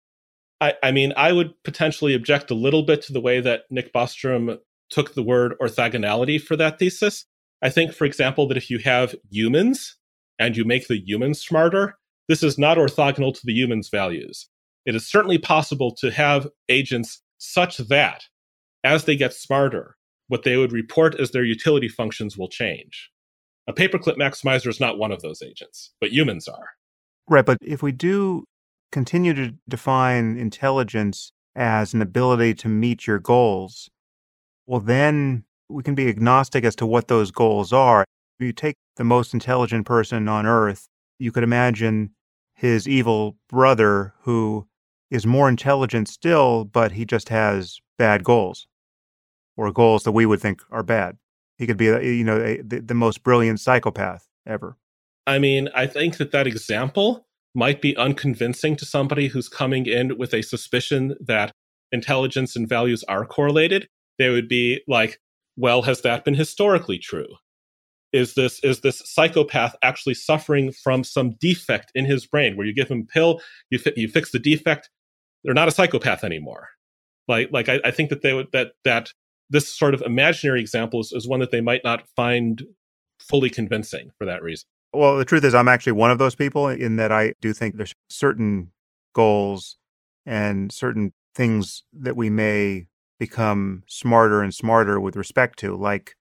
[0.59, 3.93] I, I, mean, I would potentially object a little bit to the way that Nick
[3.93, 4.57] Bostrom
[4.93, 7.25] took the word orthogonality for that thesis.
[7.61, 9.95] I think, for example, that if you have humans
[10.37, 14.47] and you make the humans smarter, this is not orthogonal to the humans' values.
[14.85, 18.23] It is certainly possible to have agents such that
[18.83, 19.95] as they get smarter,
[20.27, 23.09] what they would report as their utility functions will change.
[23.67, 26.69] A paperclip maximizer is not one of those agents, but humans are.
[27.29, 28.45] Right, but if we do
[28.91, 33.89] continue to define intelligence as an ability to meet your goals,
[34.65, 38.05] well, then we can be agnostic as to what those goals are.
[38.39, 40.87] If you take the most intelligent person on earth,
[41.19, 42.11] you could imagine
[42.53, 44.67] his evil brother who
[45.09, 48.67] is more intelligent still, but he just has bad goals
[49.55, 51.17] or goals that we would think are bad.
[51.57, 54.77] He could be, uh, you know, a, the, the most brilliant psychopath ever.
[55.27, 60.17] I mean, I think that that example might be unconvincing to somebody who's coming in
[60.17, 61.51] with a suspicion that
[61.91, 63.87] intelligence and values are correlated
[64.19, 65.19] they would be like,
[65.57, 67.27] well, has that been historically true?
[68.11, 72.73] Is this is this psychopath actually suffering from some defect in his brain where you
[72.73, 73.41] give him a pill,
[73.71, 74.89] you fi- you fix the defect,
[75.43, 76.69] they're not a psychopath anymore.
[77.27, 79.13] Like like I, I think that they would that that
[79.49, 82.63] this sort of imaginary example is, is one that they might not find
[83.19, 84.67] fully convincing for that reason.
[84.93, 87.77] Well, the truth is, I'm actually one of those people in that I do think
[87.77, 88.71] there's certain
[89.13, 89.77] goals
[90.25, 92.87] and certain things that we may
[93.23, 96.17] become smarter and smarter with respect to, like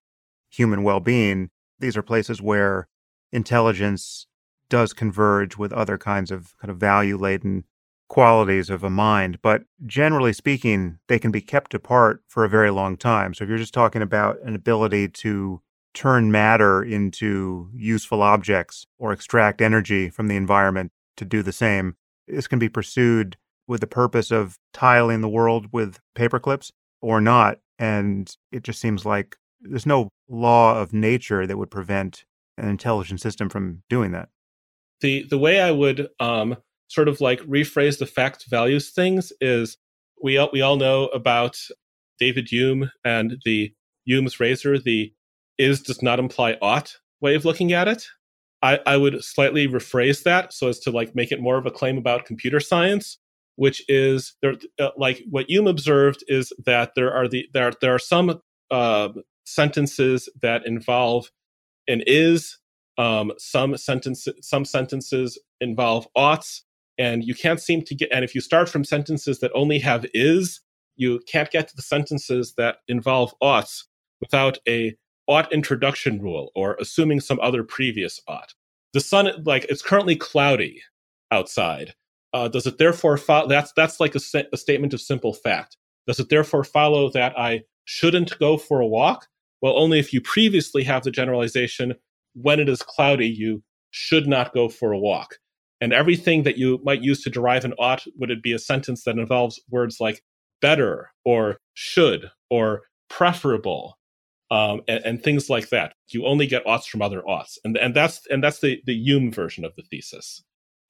[0.51, 1.51] human well being.
[1.81, 2.87] These are places where
[3.33, 4.29] intelligence
[4.69, 7.65] does converge with other kinds of kind of value laden
[8.09, 9.41] qualities of a mind.
[9.43, 13.35] But generally speaking, they can be kept apart for a very long time.
[13.35, 15.61] So if you're just talking about an ability to
[15.95, 21.97] turn matter into useful objects or extract energy from the environment to do the same,
[22.29, 23.37] this can be pursued
[23.67, 26.71] with the purpose of tiling the world with paperclips
[27.03, 27.59] or not.
[27.79, 32.25] And it just seems like there's no law of nature that would prevent
[32.57, 34.29] an intelligent system from doing that.
[35.01, 36.57] The the way I would um,
[36.89, 39.77] sort of like rephrase the fact values things is
[40.23, 41.57] we all, we all know about
[42.19, 43.73] David Hume and the
[44.05, 45.13] Hume's razor, the
[45.59, 48.07] is does not imply ought way of looking at it.
[48.63, 51.71] I, I would slightly rephrase that so as to like make it more of a
[51.71, 53.19] claim about computer science,
[53.57, 57.95] which is there uh, like what Hume observed is that there are the there there
[57.95, 58.41] are some
[58.71, 59.09] uh,
[59.45, 61.31] sentences that involve
[61.89, 62.59] an is,
[62.99, 66.65] um, some sentences some sentences involve oughts,
[66.99, 68.11] and you can't seem to get.
[68.13, 70.61] And if you start from sentences that only have is,
[70.97, 73.87] you can't get to the sentences that involve oughts
[74.21, 74.95] without a
[75.27, 78.55] ought introduction rule or assuming some other previous ought.
[78.93, 80.83] The sun, like it's currently cloudy
[81.31, 81.95] outside.
[82.33, 83.49] Uh, does it therefore follow?
[83.49, 84.21] That's that's like a,
[84.53, 85.77] a statement of simple fact.
[86.07, 89.27] Does it therefore follow that I shouldn't go for a walk?
[89.61, 91.95] Well, only if you previously have the generalization
[92.35, 95.37] when it is cloudy, you should not go for a walk.
[95.81, 99.05] And everything that you might use to derive an ought would it be a sentence
[99.05, 100.23] that involves words like
[100.61, 103.99] better or should or preferable
[104.51, 105.95] um, and, and, things like that.
[106.11, 109.33] You only get oughts from other oughts, and and that's and that's the the Hume
[109.33, 110.43] version of the thesis.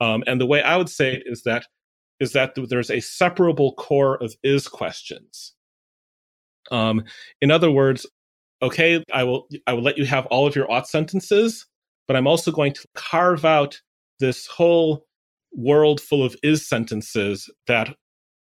[0.02, 1.66] Um, and the way I would say it is that
[2.18, 5.54] is that there's a separable core of is questions.
[6.72, 7.04] Um,
[7.40, 8.04] in other words,
[8.60, 11.66] okay, I will I will let you have all of your ought sentences,
[12.08, 13.80] but I'm also going to carve out
[14.18, 15.06] this whole
[15.52, 17.94] world full of is sentences that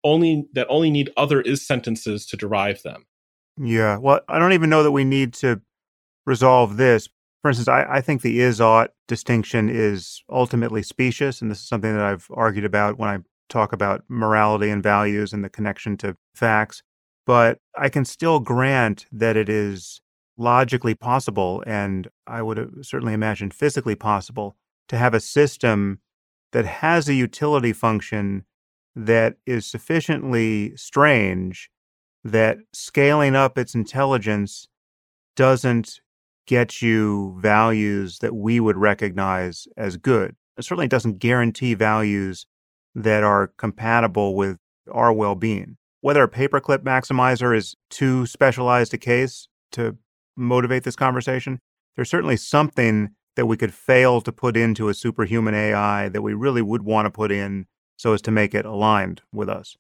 [0.04, 3.08] only that only need other is sentences to derive them.
[3.60, 3.98] Yeah.
[3.98, 5.60] Well, I don't even know that we need to
[6.28, 7.10] resolve this.
[7.42, 11.42] For instance, I, I think the is ought distinction is ultimately specious.
[11.42, 13.20] And this is something that I've argued about when I
[13.50, 16.84] talk about morality and values and the connection to facts.
[17.26, 20.02] But I can still grant that it is
[20.38, 24.56] logically possible, and I would uh, certainly imagine physically possible,
[24.88, 26.00] to have a system
[26.52, 28.46] that has a utility function
[28.96, 31.70] that is sufficiently strange
[32.24, 34.68] that scaling up its intelligence
[35.36, 36.02] doesn't
[36.48, 40.36] get you values that we would recognize as good.
[40.58, 42.48] It certainly doesn't guarantee values
[42.96, 44.58] that are compatible with
[44.92, 45.78] our well being.
[46.02, 49.98] Whether a paperclip maximizer is too specialized a case to
[50.36, 51.60] motivate this conversation,
[51.96, 56.34] there's certainly something that we could fail to put into a superhuman AI that we
[56.34, 57.68] really would want to put in
[57.98, 59.76] so as to make it aligned with us.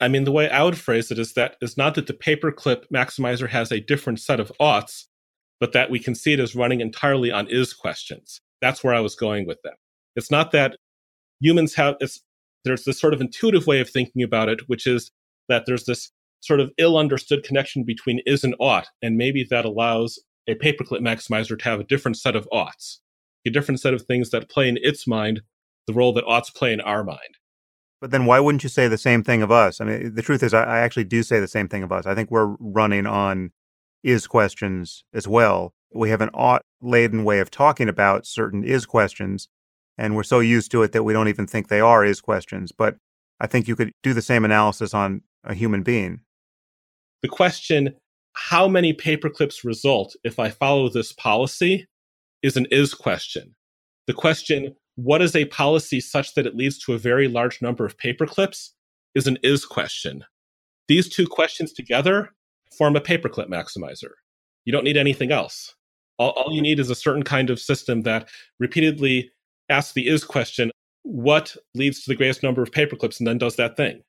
[0.00, 2.84] I mean, the way I would phrase it is that it's not that the paperclip
[2.92, 5.07] maximizer has a different set of oughts,
[5.60, 8.40] but that we can see it as running entirely on is questions.
[8.60, 9.74] That's where I was going with that.
[10.16, 10.76] It's not that
[11.40, 12.20] humans have it's
[12.64, 15.10] there's this sort of intuitive way of thinking about it, which is
[15.48, 19.64] that there's this sort of ill understood connection between is and ought, and maybe that
[19.64, 23.00] allows a paperclip maximizer to have a different set of oughts,
[23.46, 25.42] a different set of things that play in its mind
[25.86, 27.38] the role that oughts play in our mind.
[28.00, 29.80] But then why wouldn't you say the same thing of us?
[29.80, 32.06] I mean, the truth is, I, I actually do say the same thing of us.
[32.06, 33.50] I think we're running on
[34.02, 35.72] is questions as well.
[35.92, 39.48] We have an ought laden way of talking about certain is questions,
[39.96, 42.72] and we're so used to it that we don't even think they are is questions.
[42.72, 42.96] But
[43.40, 46.20] I think you could do the same analysis on a human being.
[47.22, 47.94] The question,
[48.34, 51.86] how many paperclips result if I follow this policy,
[52.42, 53.54] is an is question.
[54.06, 57.84] The question, what is a policy such that it leads to a very large number
[57.84, 58.70] of paperclips
[59.14, 60.24] is an is question.
[60.86, 62.30] These two questions together
[62.76, 64.12] form a paperclip maximizer.
[64.64, 65.74] You don't need anything else.
[66.18, 69.30] All, all you need is a certain kind of system that repeatedly
[69.68, 70.70] asks the is question,
[71.02, 74.02] what leads to the greatest number of paperclips, and then does that thing.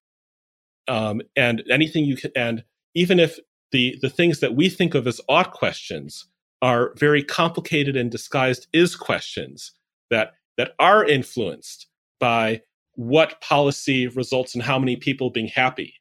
[0.88, 2.64] Um, and anything you can, and
[2.96, 3.38] even if
[3.72, 6.26] the the things that we think of as ought questions
[6.62, 9.72] are very complicated and disguised is questions
[10.10, 11.88] that that are influenced
[12.20, 12.62] by
[12.96, 15.94] what policy results in how many people being happy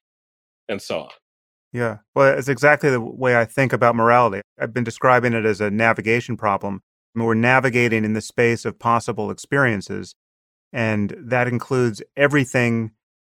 [0.68, 1.10] and so on.
[1.72, 1.98] Yeah.
[2.14, 4.40] Well, it's exactly the way I think about morality.
[4.58, 6.80] I've been describing it as a navigation problem.
[7.14, 10.14] I mean, we're navigating in the space of possible experiences.
[10.72, 12.92] And that includes everything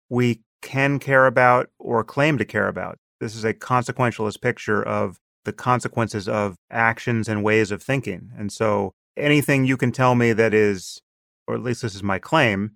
[0.10, 2.98] we can care about or claim to care about.
[3.20, 8.32] This is a consequentialist picture of the consequences of actions and ways of thinking.
[8.38, 11.02] And so anything you can tell me that is,
[11.48, 12.72] or at least this is my claim,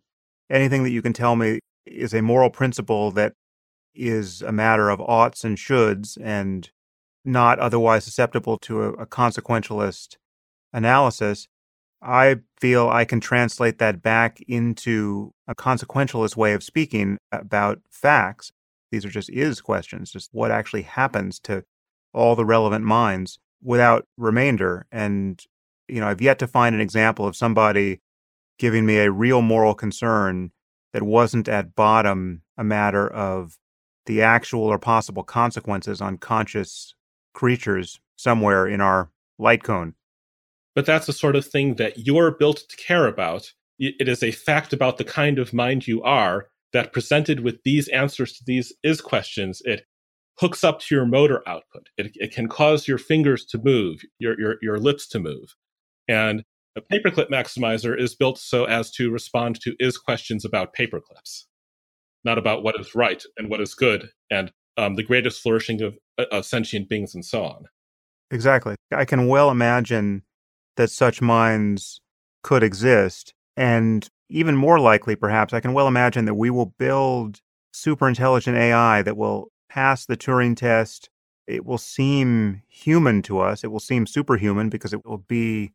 [0.50, 3.34] anything that you can tell me is a moral principle that
[3.96, 6.70] is a matter of oughts and shoulds and
[7.24, 10.18] not otherwise susceptible to a, a consequentialist
[10.74, 11.48] analysis,
[12.02, 18.52] I feel I can translate that back into a consequentialist way of speaking about facts.
[18.92, 21.64] These are just is questions, just what actually happens to
[22.14, 24.86] all the relevant minds without remainder.
[24.92, 25.44] And,
[25.88, 28.02] you know, I've yet to find an example of somebody
[28.60, 30.52] giving me a real moral concern
[30.94, 33.58] that wasn't at bottom a matter of
[34.06, 36.94] the actual or possible consequences on conscious
[37.34, 39.94] creatures somewhere in our light cone.
[40.76, 43.52] But that's the sort of thing that you're built to care about.
[43.80, 47.88] It is a fact about the kind of mind you are that presented with these
[47.90, 49.86] answers to these is questions, it
[50.40, 51.88] hooks up to your motor output.
[51.98, 55.56] It, it can cause your fingers to move, your, your, your lips to move.
[56.08, 56.44] And
[56.76, 61.46] a paperclip maximizer is built so as to respond to is questions about paperclips,
[62.26, 65.98] not about what is right and what is good and um, the greatest flourishing of,
[66.18, 67.66] uh, of sentient beings and so on.
[68.32, 68.76] Exactly.
[68.92, 70.24] I can well imagine
[70.76, 72.02] that such minds
[72.44, 73.34] could exist.
[73.56, 78.58] And even more likely, perhaps, I can well imagine that we will build super intelligent
[78.58, 81.10] AI that will pass the Turing test.
[81.48, 83.64] It will seem human to us.
[83.64, 85.74] It will seem superhuman because it will be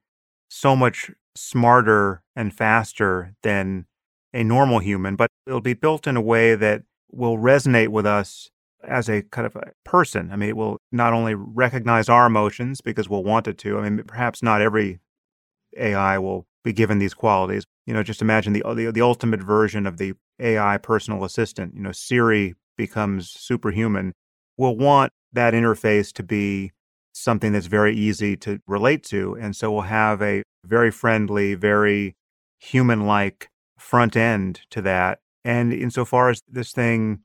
[0.49, 3.87] so much smarter and faster than
[4.33, 8.51] a normal human, but it'll be built in a way that will resonate with us
[8.87, 10.31] as a kind of a person.
[10.33, 13.79] I mean, it will not only recognize our emotions because we'll want it to.
[13.79, 15.01] I mean, perhaps not every
[15.77, 17.65] AI will be given these qualities.
[17.87, 21.75] You know, just imagine the the, the ultimate version of the AI personal assistant.
[21.75, 24.13] You know, Siri becomes superhuman.
[24.57, 26.73] We'll want that interface to be
[27.13, 32.15] something that's very easy to relate to, and so we'll have a very friendly, very
[32.59, 33.49] human-like
[33.81, 35.21] front end to that.
[35.45, 37.21] And insofar as this thing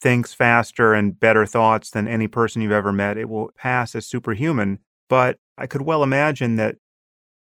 [0.00, 4.06] thinks faster and better thoughts than any person you've ever met, it will pass as
[4.06, 4.78] superhuman.
[5.08, 6.76] But I could well imagine that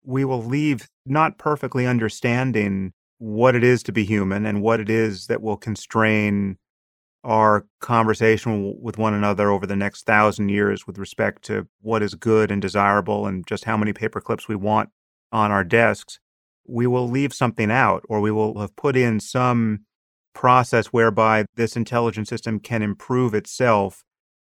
[0.04, 4.90] we will leave not perfectly understanding what it is to be human and what it
[4.90, 6.58] is that will constrain
[7.24, 12.16] our conversation with one another over the next thousand years with respect to what is
[12.16, 14.90] good and desirable and just how many paper clips we want
[15.32, 16.20] on our desks,
[16.70, 19.80] we will leave something out or we will have put in some
[20.34, 24.04] process whereby this intelligent system can improve itself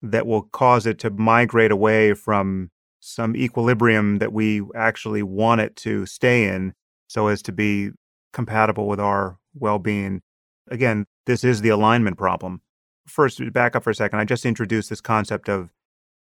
[0.01, 5.77] that will cause it to migrate away from some equilibrium that we actually want it
[5.77, 6.73] to stay in
[7.09, 7.91] so as to be
[8.33, 10.23] compatible with our well being.
[10.71, 12.61] Again, this is the alignment problem.
[13.07, 14.19] First, back up for a second.
[14.19, 15.71] I just introduced this concept of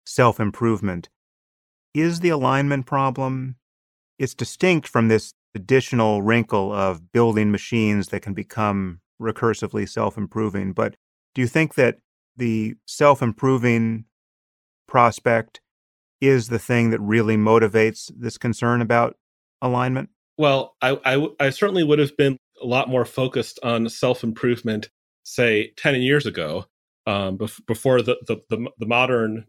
[0.04, 1.08] self improvement.
[1.94, 3.56] Is the alignment problem?
[4.18, 10.72] It's distinct from this additional wrinkle of building machines that can become recursively self improving.
[10.72, 10.96] But
[11.34, 11.98] do you think that
[12.36, 14.04] the self improving
[14.86, 15.60] prospect
[16.20, 19.16] is the thing that really motivates this concern about
[19.60, 20.10] alignment?
[20.36, 24.88] Well, I, I, I certainly would have been a lot more focused on self improvement,
[25.22, 26.66] say, 10 years ago,
[27.06, 29.46] um, bef- before the, the, the, the, modern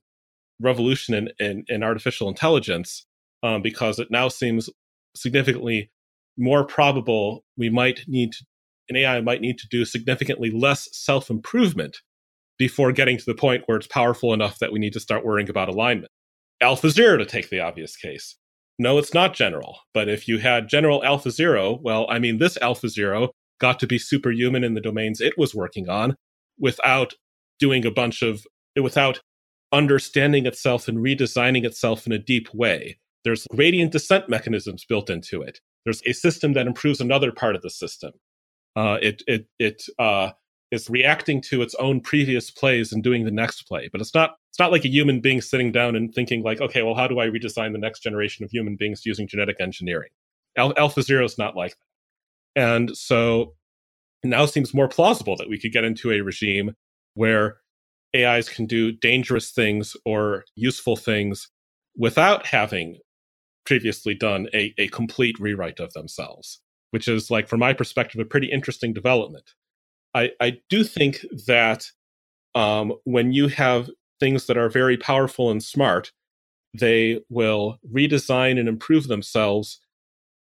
[0.60, 3.06] revolution in, in, in artificial intelligence,
[3.44, 4.70] um, because it now seems
[5.16, 5.90] significantly
[6.38, 8.46] more probable we might need to,
[8.90, 11.98] an AI might need to do significantly less self improvement
[12.58, 15.50] before getting to the point where it's powerful enough that we need to start worrying
[15.50, 16.12] about alignment.
[16.62, 18.36] Alpha Zero to take the obvious case.
[18.78, 19.80] No, it's not general.
[19.94, 23.88] But if you had general Alpha Zero, well, I mean, this Alpha Zero got to
[23.88, 26.16] be superhuman in the domains it was working on
[26.60, 27.14] without
[27.60, 28.46] doing a bunch of,
[28.82, 29.20] without
[29.72, 32.98] understanding itself and redesigning itself in a deep way.
[33.24, 35.60] There's gradient descent mechanisms built into it.
[35.86, 38.12] There's a system that improves another part of the system.
[38.76, 40.32] Uh, it it it uh,
[40.72, 43.90] is reacting to its own previous plays and doing the next play.
[43.92, 46.82] But it's not it's not like a human being sitting down and thinking like, okay,
[46.84, 50.10] well, how do I redesign the next generation of human beings using genetic engineering?
[50.58, 51.72] Al- Alpha Zero is not like
[52.56, 52.62] that.
[52.62, 53.54] And so
[54.24, 56.74] now seems more plausible that we could get into a regime
[57.14, 57.58] where
[58.16, 61.50] AIs can do dangerous things or useful things
[61.98, 62.98] without having
[63.66, 66.62] previously done a, a complete rewrite of themselves,
[66.92, 69.54] which is like, from my perspective, a pretty interesting development.
[70.14, 71.88] I, I do think that
[72.54, 73.90] um, when you have
[74.20, 76.12] things that are very powerful and smart,
[76.74, 79.80] they will redesign and improve themselves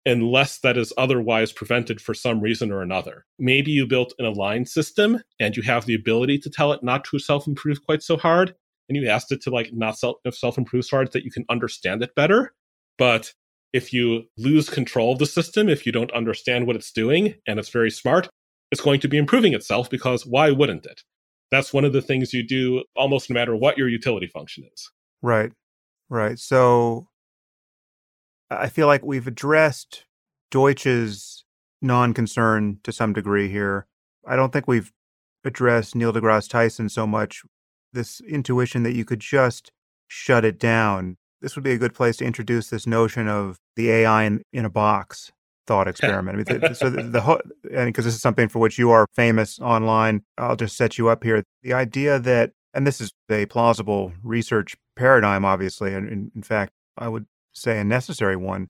[0.07, 3.25] unless that is otherwise prevented for some reason or another.
[3.39, 7.05] Maybe you built an aligned system and you have the ability to tell it not
[7.07, 8.55] to self improve quite so hard.
[8.89, 12.03] And you asked it to like not self improve so hard that you can understand
[12.03, 12.53] it better.
[12.99, 13.33] But
[13.73, 17.59] if you lose control of the system, if you don't understand what it's doing and
[17.59, 18.29] it's very smart,
[18.71, 21.03] it's going to be improving itself because why wouldn't it?
[21.51, 24.91] That's one of the things you do almost no matter what your utility function is.
[25.23, 25.53] Right.
[26.09, 26.39] Right.
[26.39, 27.09] So
[28.51, 30.05] I feel like we've addressed
[30.51, 31.45] Deutsch's
[31.83, 33.87] non concern to some degree here.
[34.27, 34.93] I don't think we've
[35.45, 37.43] addressed Neil deGrasse Tyson so much.
[37.93, 39.71] This intuition that you could just
[40.09, 41.17] shut it down.
[41.45, 44.65] This would be a good place to introduce this notion of the AI in, in
[44.65, 45.31] a box
[45.67, 46.49] thought experiment.
[46.49, 47.41] I mean, the, so the, the whole,
[47.71, 51.09] and because this is something for which you are famous online, I'll just set you
[51.09, 51.45] up here.
[51.63, 56.73] The idea that, and this is a plausible research paradigm, obviously, and in, in fact,
[56.97, 58.69] I would say a necessary one.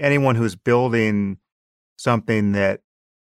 [0.00, 1.38] Anyone who's building
[1.98, 2.80] something that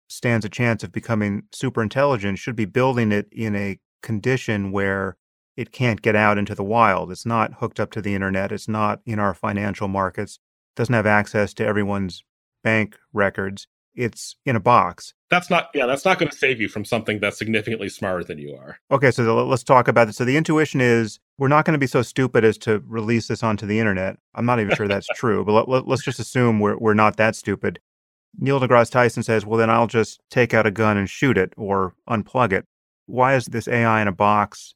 [0.09, 5.19] stands a chance of becoming super intelligent should be building it in a condition where
[5.57, 7.11] it can't get out into the wild.
[7.11, 8.53] It's not hooked up to the internet.
[8.53, 10.39] It's not in our financial markets.
[10.75, 12.25] It doesn't have access to everyone's
[12.63, 13.67] bank records.
[13.95, 15.15] It's in a box.
[15.31, 18.39] That's not, yeah, that's not going to save you from something that's significantly smarter than
[18.39, 18.79] you are.
[18.91, 20.17] Okay, so the, let's talk about this.
[20.17, 23.43] So the intuition is we're not going to be so stupid as to release this
[23.43, 24.19] onto the internet.
[24.35, 27.17] I'm not even sure that's true, but let, let, let's just assume we're, we're not
[27.17, 27.81] that stupid.
[28.39, 31.55] Neil deGrasse Tyson says, well, then I'll just take out a gun and shoot it
[31.57, 32.67] or unplug it.
[33.07, 34.75] Why is this AI in a box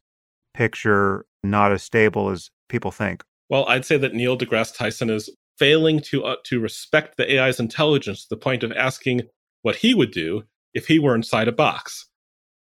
[0.54, 3.22] picture not as stable as people think?
[3.48, 5.28] Well, I'd say that Neil deGrasse Tyson is
[5.58, 9.22] failing to uh, to respect the AI's intelligence to the point of asking
[9.62, 12.06] what he would do if he were inside a box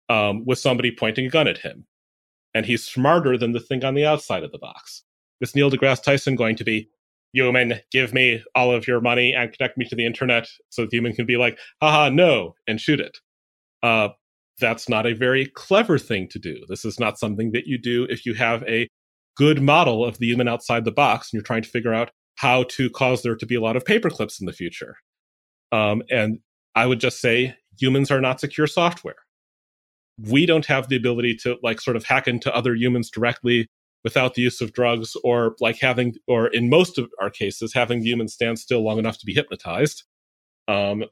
[0.08, 1.86] um, with somebody pointing a gun at him,
[2.54, 5.02] and he's smarter than the thing on the outside of the box.
[5.40, 6.88] Is Neil deGrasse Tyson going to be
[7.32, 7.80] human?
[7.90, 11.12] Give me all of your money and connect me to the internet so the human
[11.12, 13.18] can be like, haha, no, and shoot it.
[13.82, 14.08] Uh,
[14.60, 16.56] that's not a very clever thing to do.
[16.68, 18.88] This is not something that you do if you have a
[19.36, 22.64] good model of the human outside the box and you're trying to figure out how
[22.64, 24.96] to cause there to be a lot of paperclips in the future.
[25.72, 26.38] Um, and
[26.74, 29.16] I would just say humans are not secure software.
[30.18, 33.68] We don't have the ability to like sort of hack into other humans directly
[34.04, 38.00] without the use of drugs or like having, or in most of our cases, having
[38.00, 40.04] the human stand still long enough to be hypnotized.
[40.68, 41.04] Um,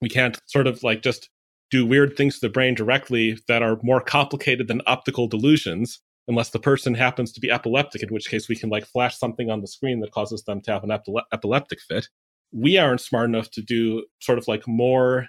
[0.00, 1.28] we can't sort of like just
[1.70, 6.50] do weird things to the brain directly that are more complicated than optical delusions unless
[6.50, 9.60] the person happens to be epileptic, in which case we can like flash something on
[9.60, 12.08] the screen that causes them to have an epile- epileptic fit.
[12.52, 15.28] We aren't smart enough to do sort of like more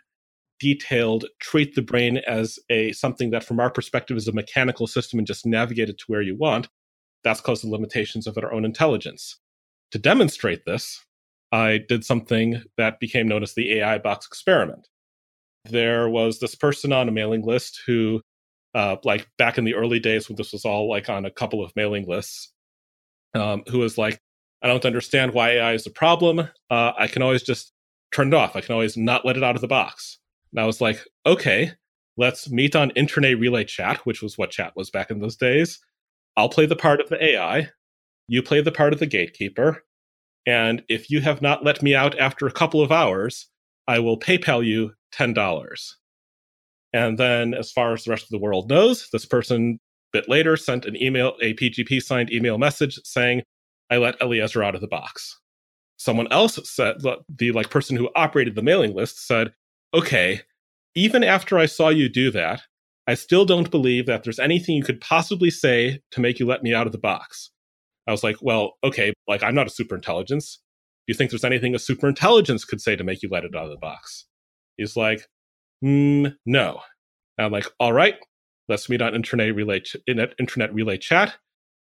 [0.60, 5.20] detailed treat the brain as a something that from our perspective is a mechanical system
[5.20, 6.68] and just navigate it to where you want.
[7.24, 9.40] That's caused the limitations of our own intelligence.
[9.92, 11.04] To demonstrate this
[11.52, 14.88] i did something that became known as the ai box experiment
[15.70, 18.22] there was this person on a mailing list who
[18.76, 21.64] uh, like back in the early days when this was all like on a couple
[21.64, 22.54] of mailing lists,
[23.34, 24.20] um, who was like,
[24.62, 26.40] I don't understand why AI is a problem.
[26.70, 27.74] Uh, I can always just
[28.12, 28.56] turn it off.
[28.56, 30.20] I can always not let it out of the box.
[30.52, 31.72] And I was like, okay,
[32.18, 35.80] let's meet on Internet Relay Chat, which was what chat was back in those days.
[36.36, 37.70] I'll play the part of the AI.
[38.28, 39.84] You play the part of the gatekeeper.
[40.46, 43.48] And if you have not let me out after a couple of hours,
[43.88, 45.94] I will PayPal you $10.
[46.94, 49.80] And then, as far as the rest of the world knows, this person
[50.14, 53.44] a bit later sent an email, a PGP signed email message saying,
[53.90, 55.40] I let Eliezer out of the box.
[55.98, 59.52] Someone else said, the like person who operated the mailing list said,
[59.94, 60.42] okay,
[60.96, 62.62] even after I saw you do that,
[63.08, 66.64] I still don't believe that there's anything you could possibly say to make you let
[66.64, 67.52] me out of the box.
[68.08, 70.60] I was like, well, okay, like I'm not a super intelligence.
[71.06, 73.56] Do you think there's anything a super intelligence could say to make you let it
[73.56, 74.26] out of the box?
[74.78, 75.28] He's like,
[75.84, 76.82] mm, no.
[77.38, 78.16] And I'm like, all right,
[78.68, 81.36] let's meet on internet relay ch- internet relay chat.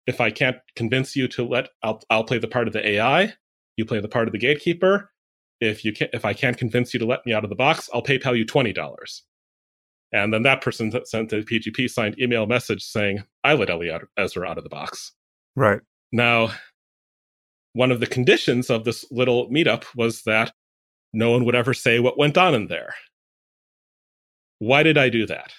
[0.07, 3.33] If I can't convince you to let, I'll I'll play the part of the AI.
[3.77, 5.11] You play the part of the gatekeeper.
[5.59, 7.89] If you can, if I can't convince you to let me out of the box,
[7.93, 9.23] I'll PayPal you twenty dollars.
[10.11, 14.57] And then that person sent a PGP signed email message saying, I let Eliezer out
[14.57, 15.11] of the box.
[15.55, 15.81] Right.
[16.11, 16.51] Now,
[17.73, 20.53] one of the conditions of this little meetup was that
[21.15, 22.93] no one would ever say what went on in there.
[24.59, 25.53] Why did I do that?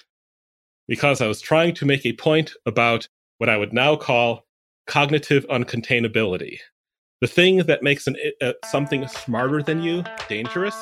[0.87, 4.47] Because I was trying to make a point about what I would now call
[4.87, 6.59] cognitive uncontainability.
[7.21, 10.77] The thing that makes an, uh, something smarter than you dangerous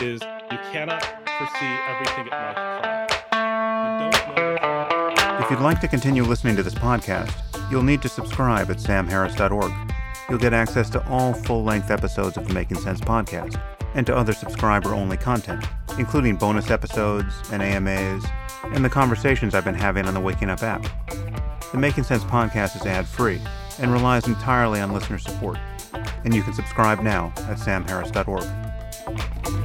[0.00, 3.06] is you cannot foresee everything it might try.
[5.42, 7.34] If you'd like to continue listening to this podcast,
[7.70, 9.72] you'll need to subscribe at samharris.org.
[10.28, 13.60] You'll get access to all full length episodes of the Making Sense podcast
[13.94, 15.64] and to other subscriber only content,
[15.98, 18.24] including bonus episodes and AMAs,
[18.64, 20.84] and the conversations I've been having on the Waking Up app.
[21.72, 23.40] The Making Sense podcast is ad free
[23.78, 25.58] and relies entirely on listener support,
[26.24, 29.59] and you can subscribe now at samharris.org.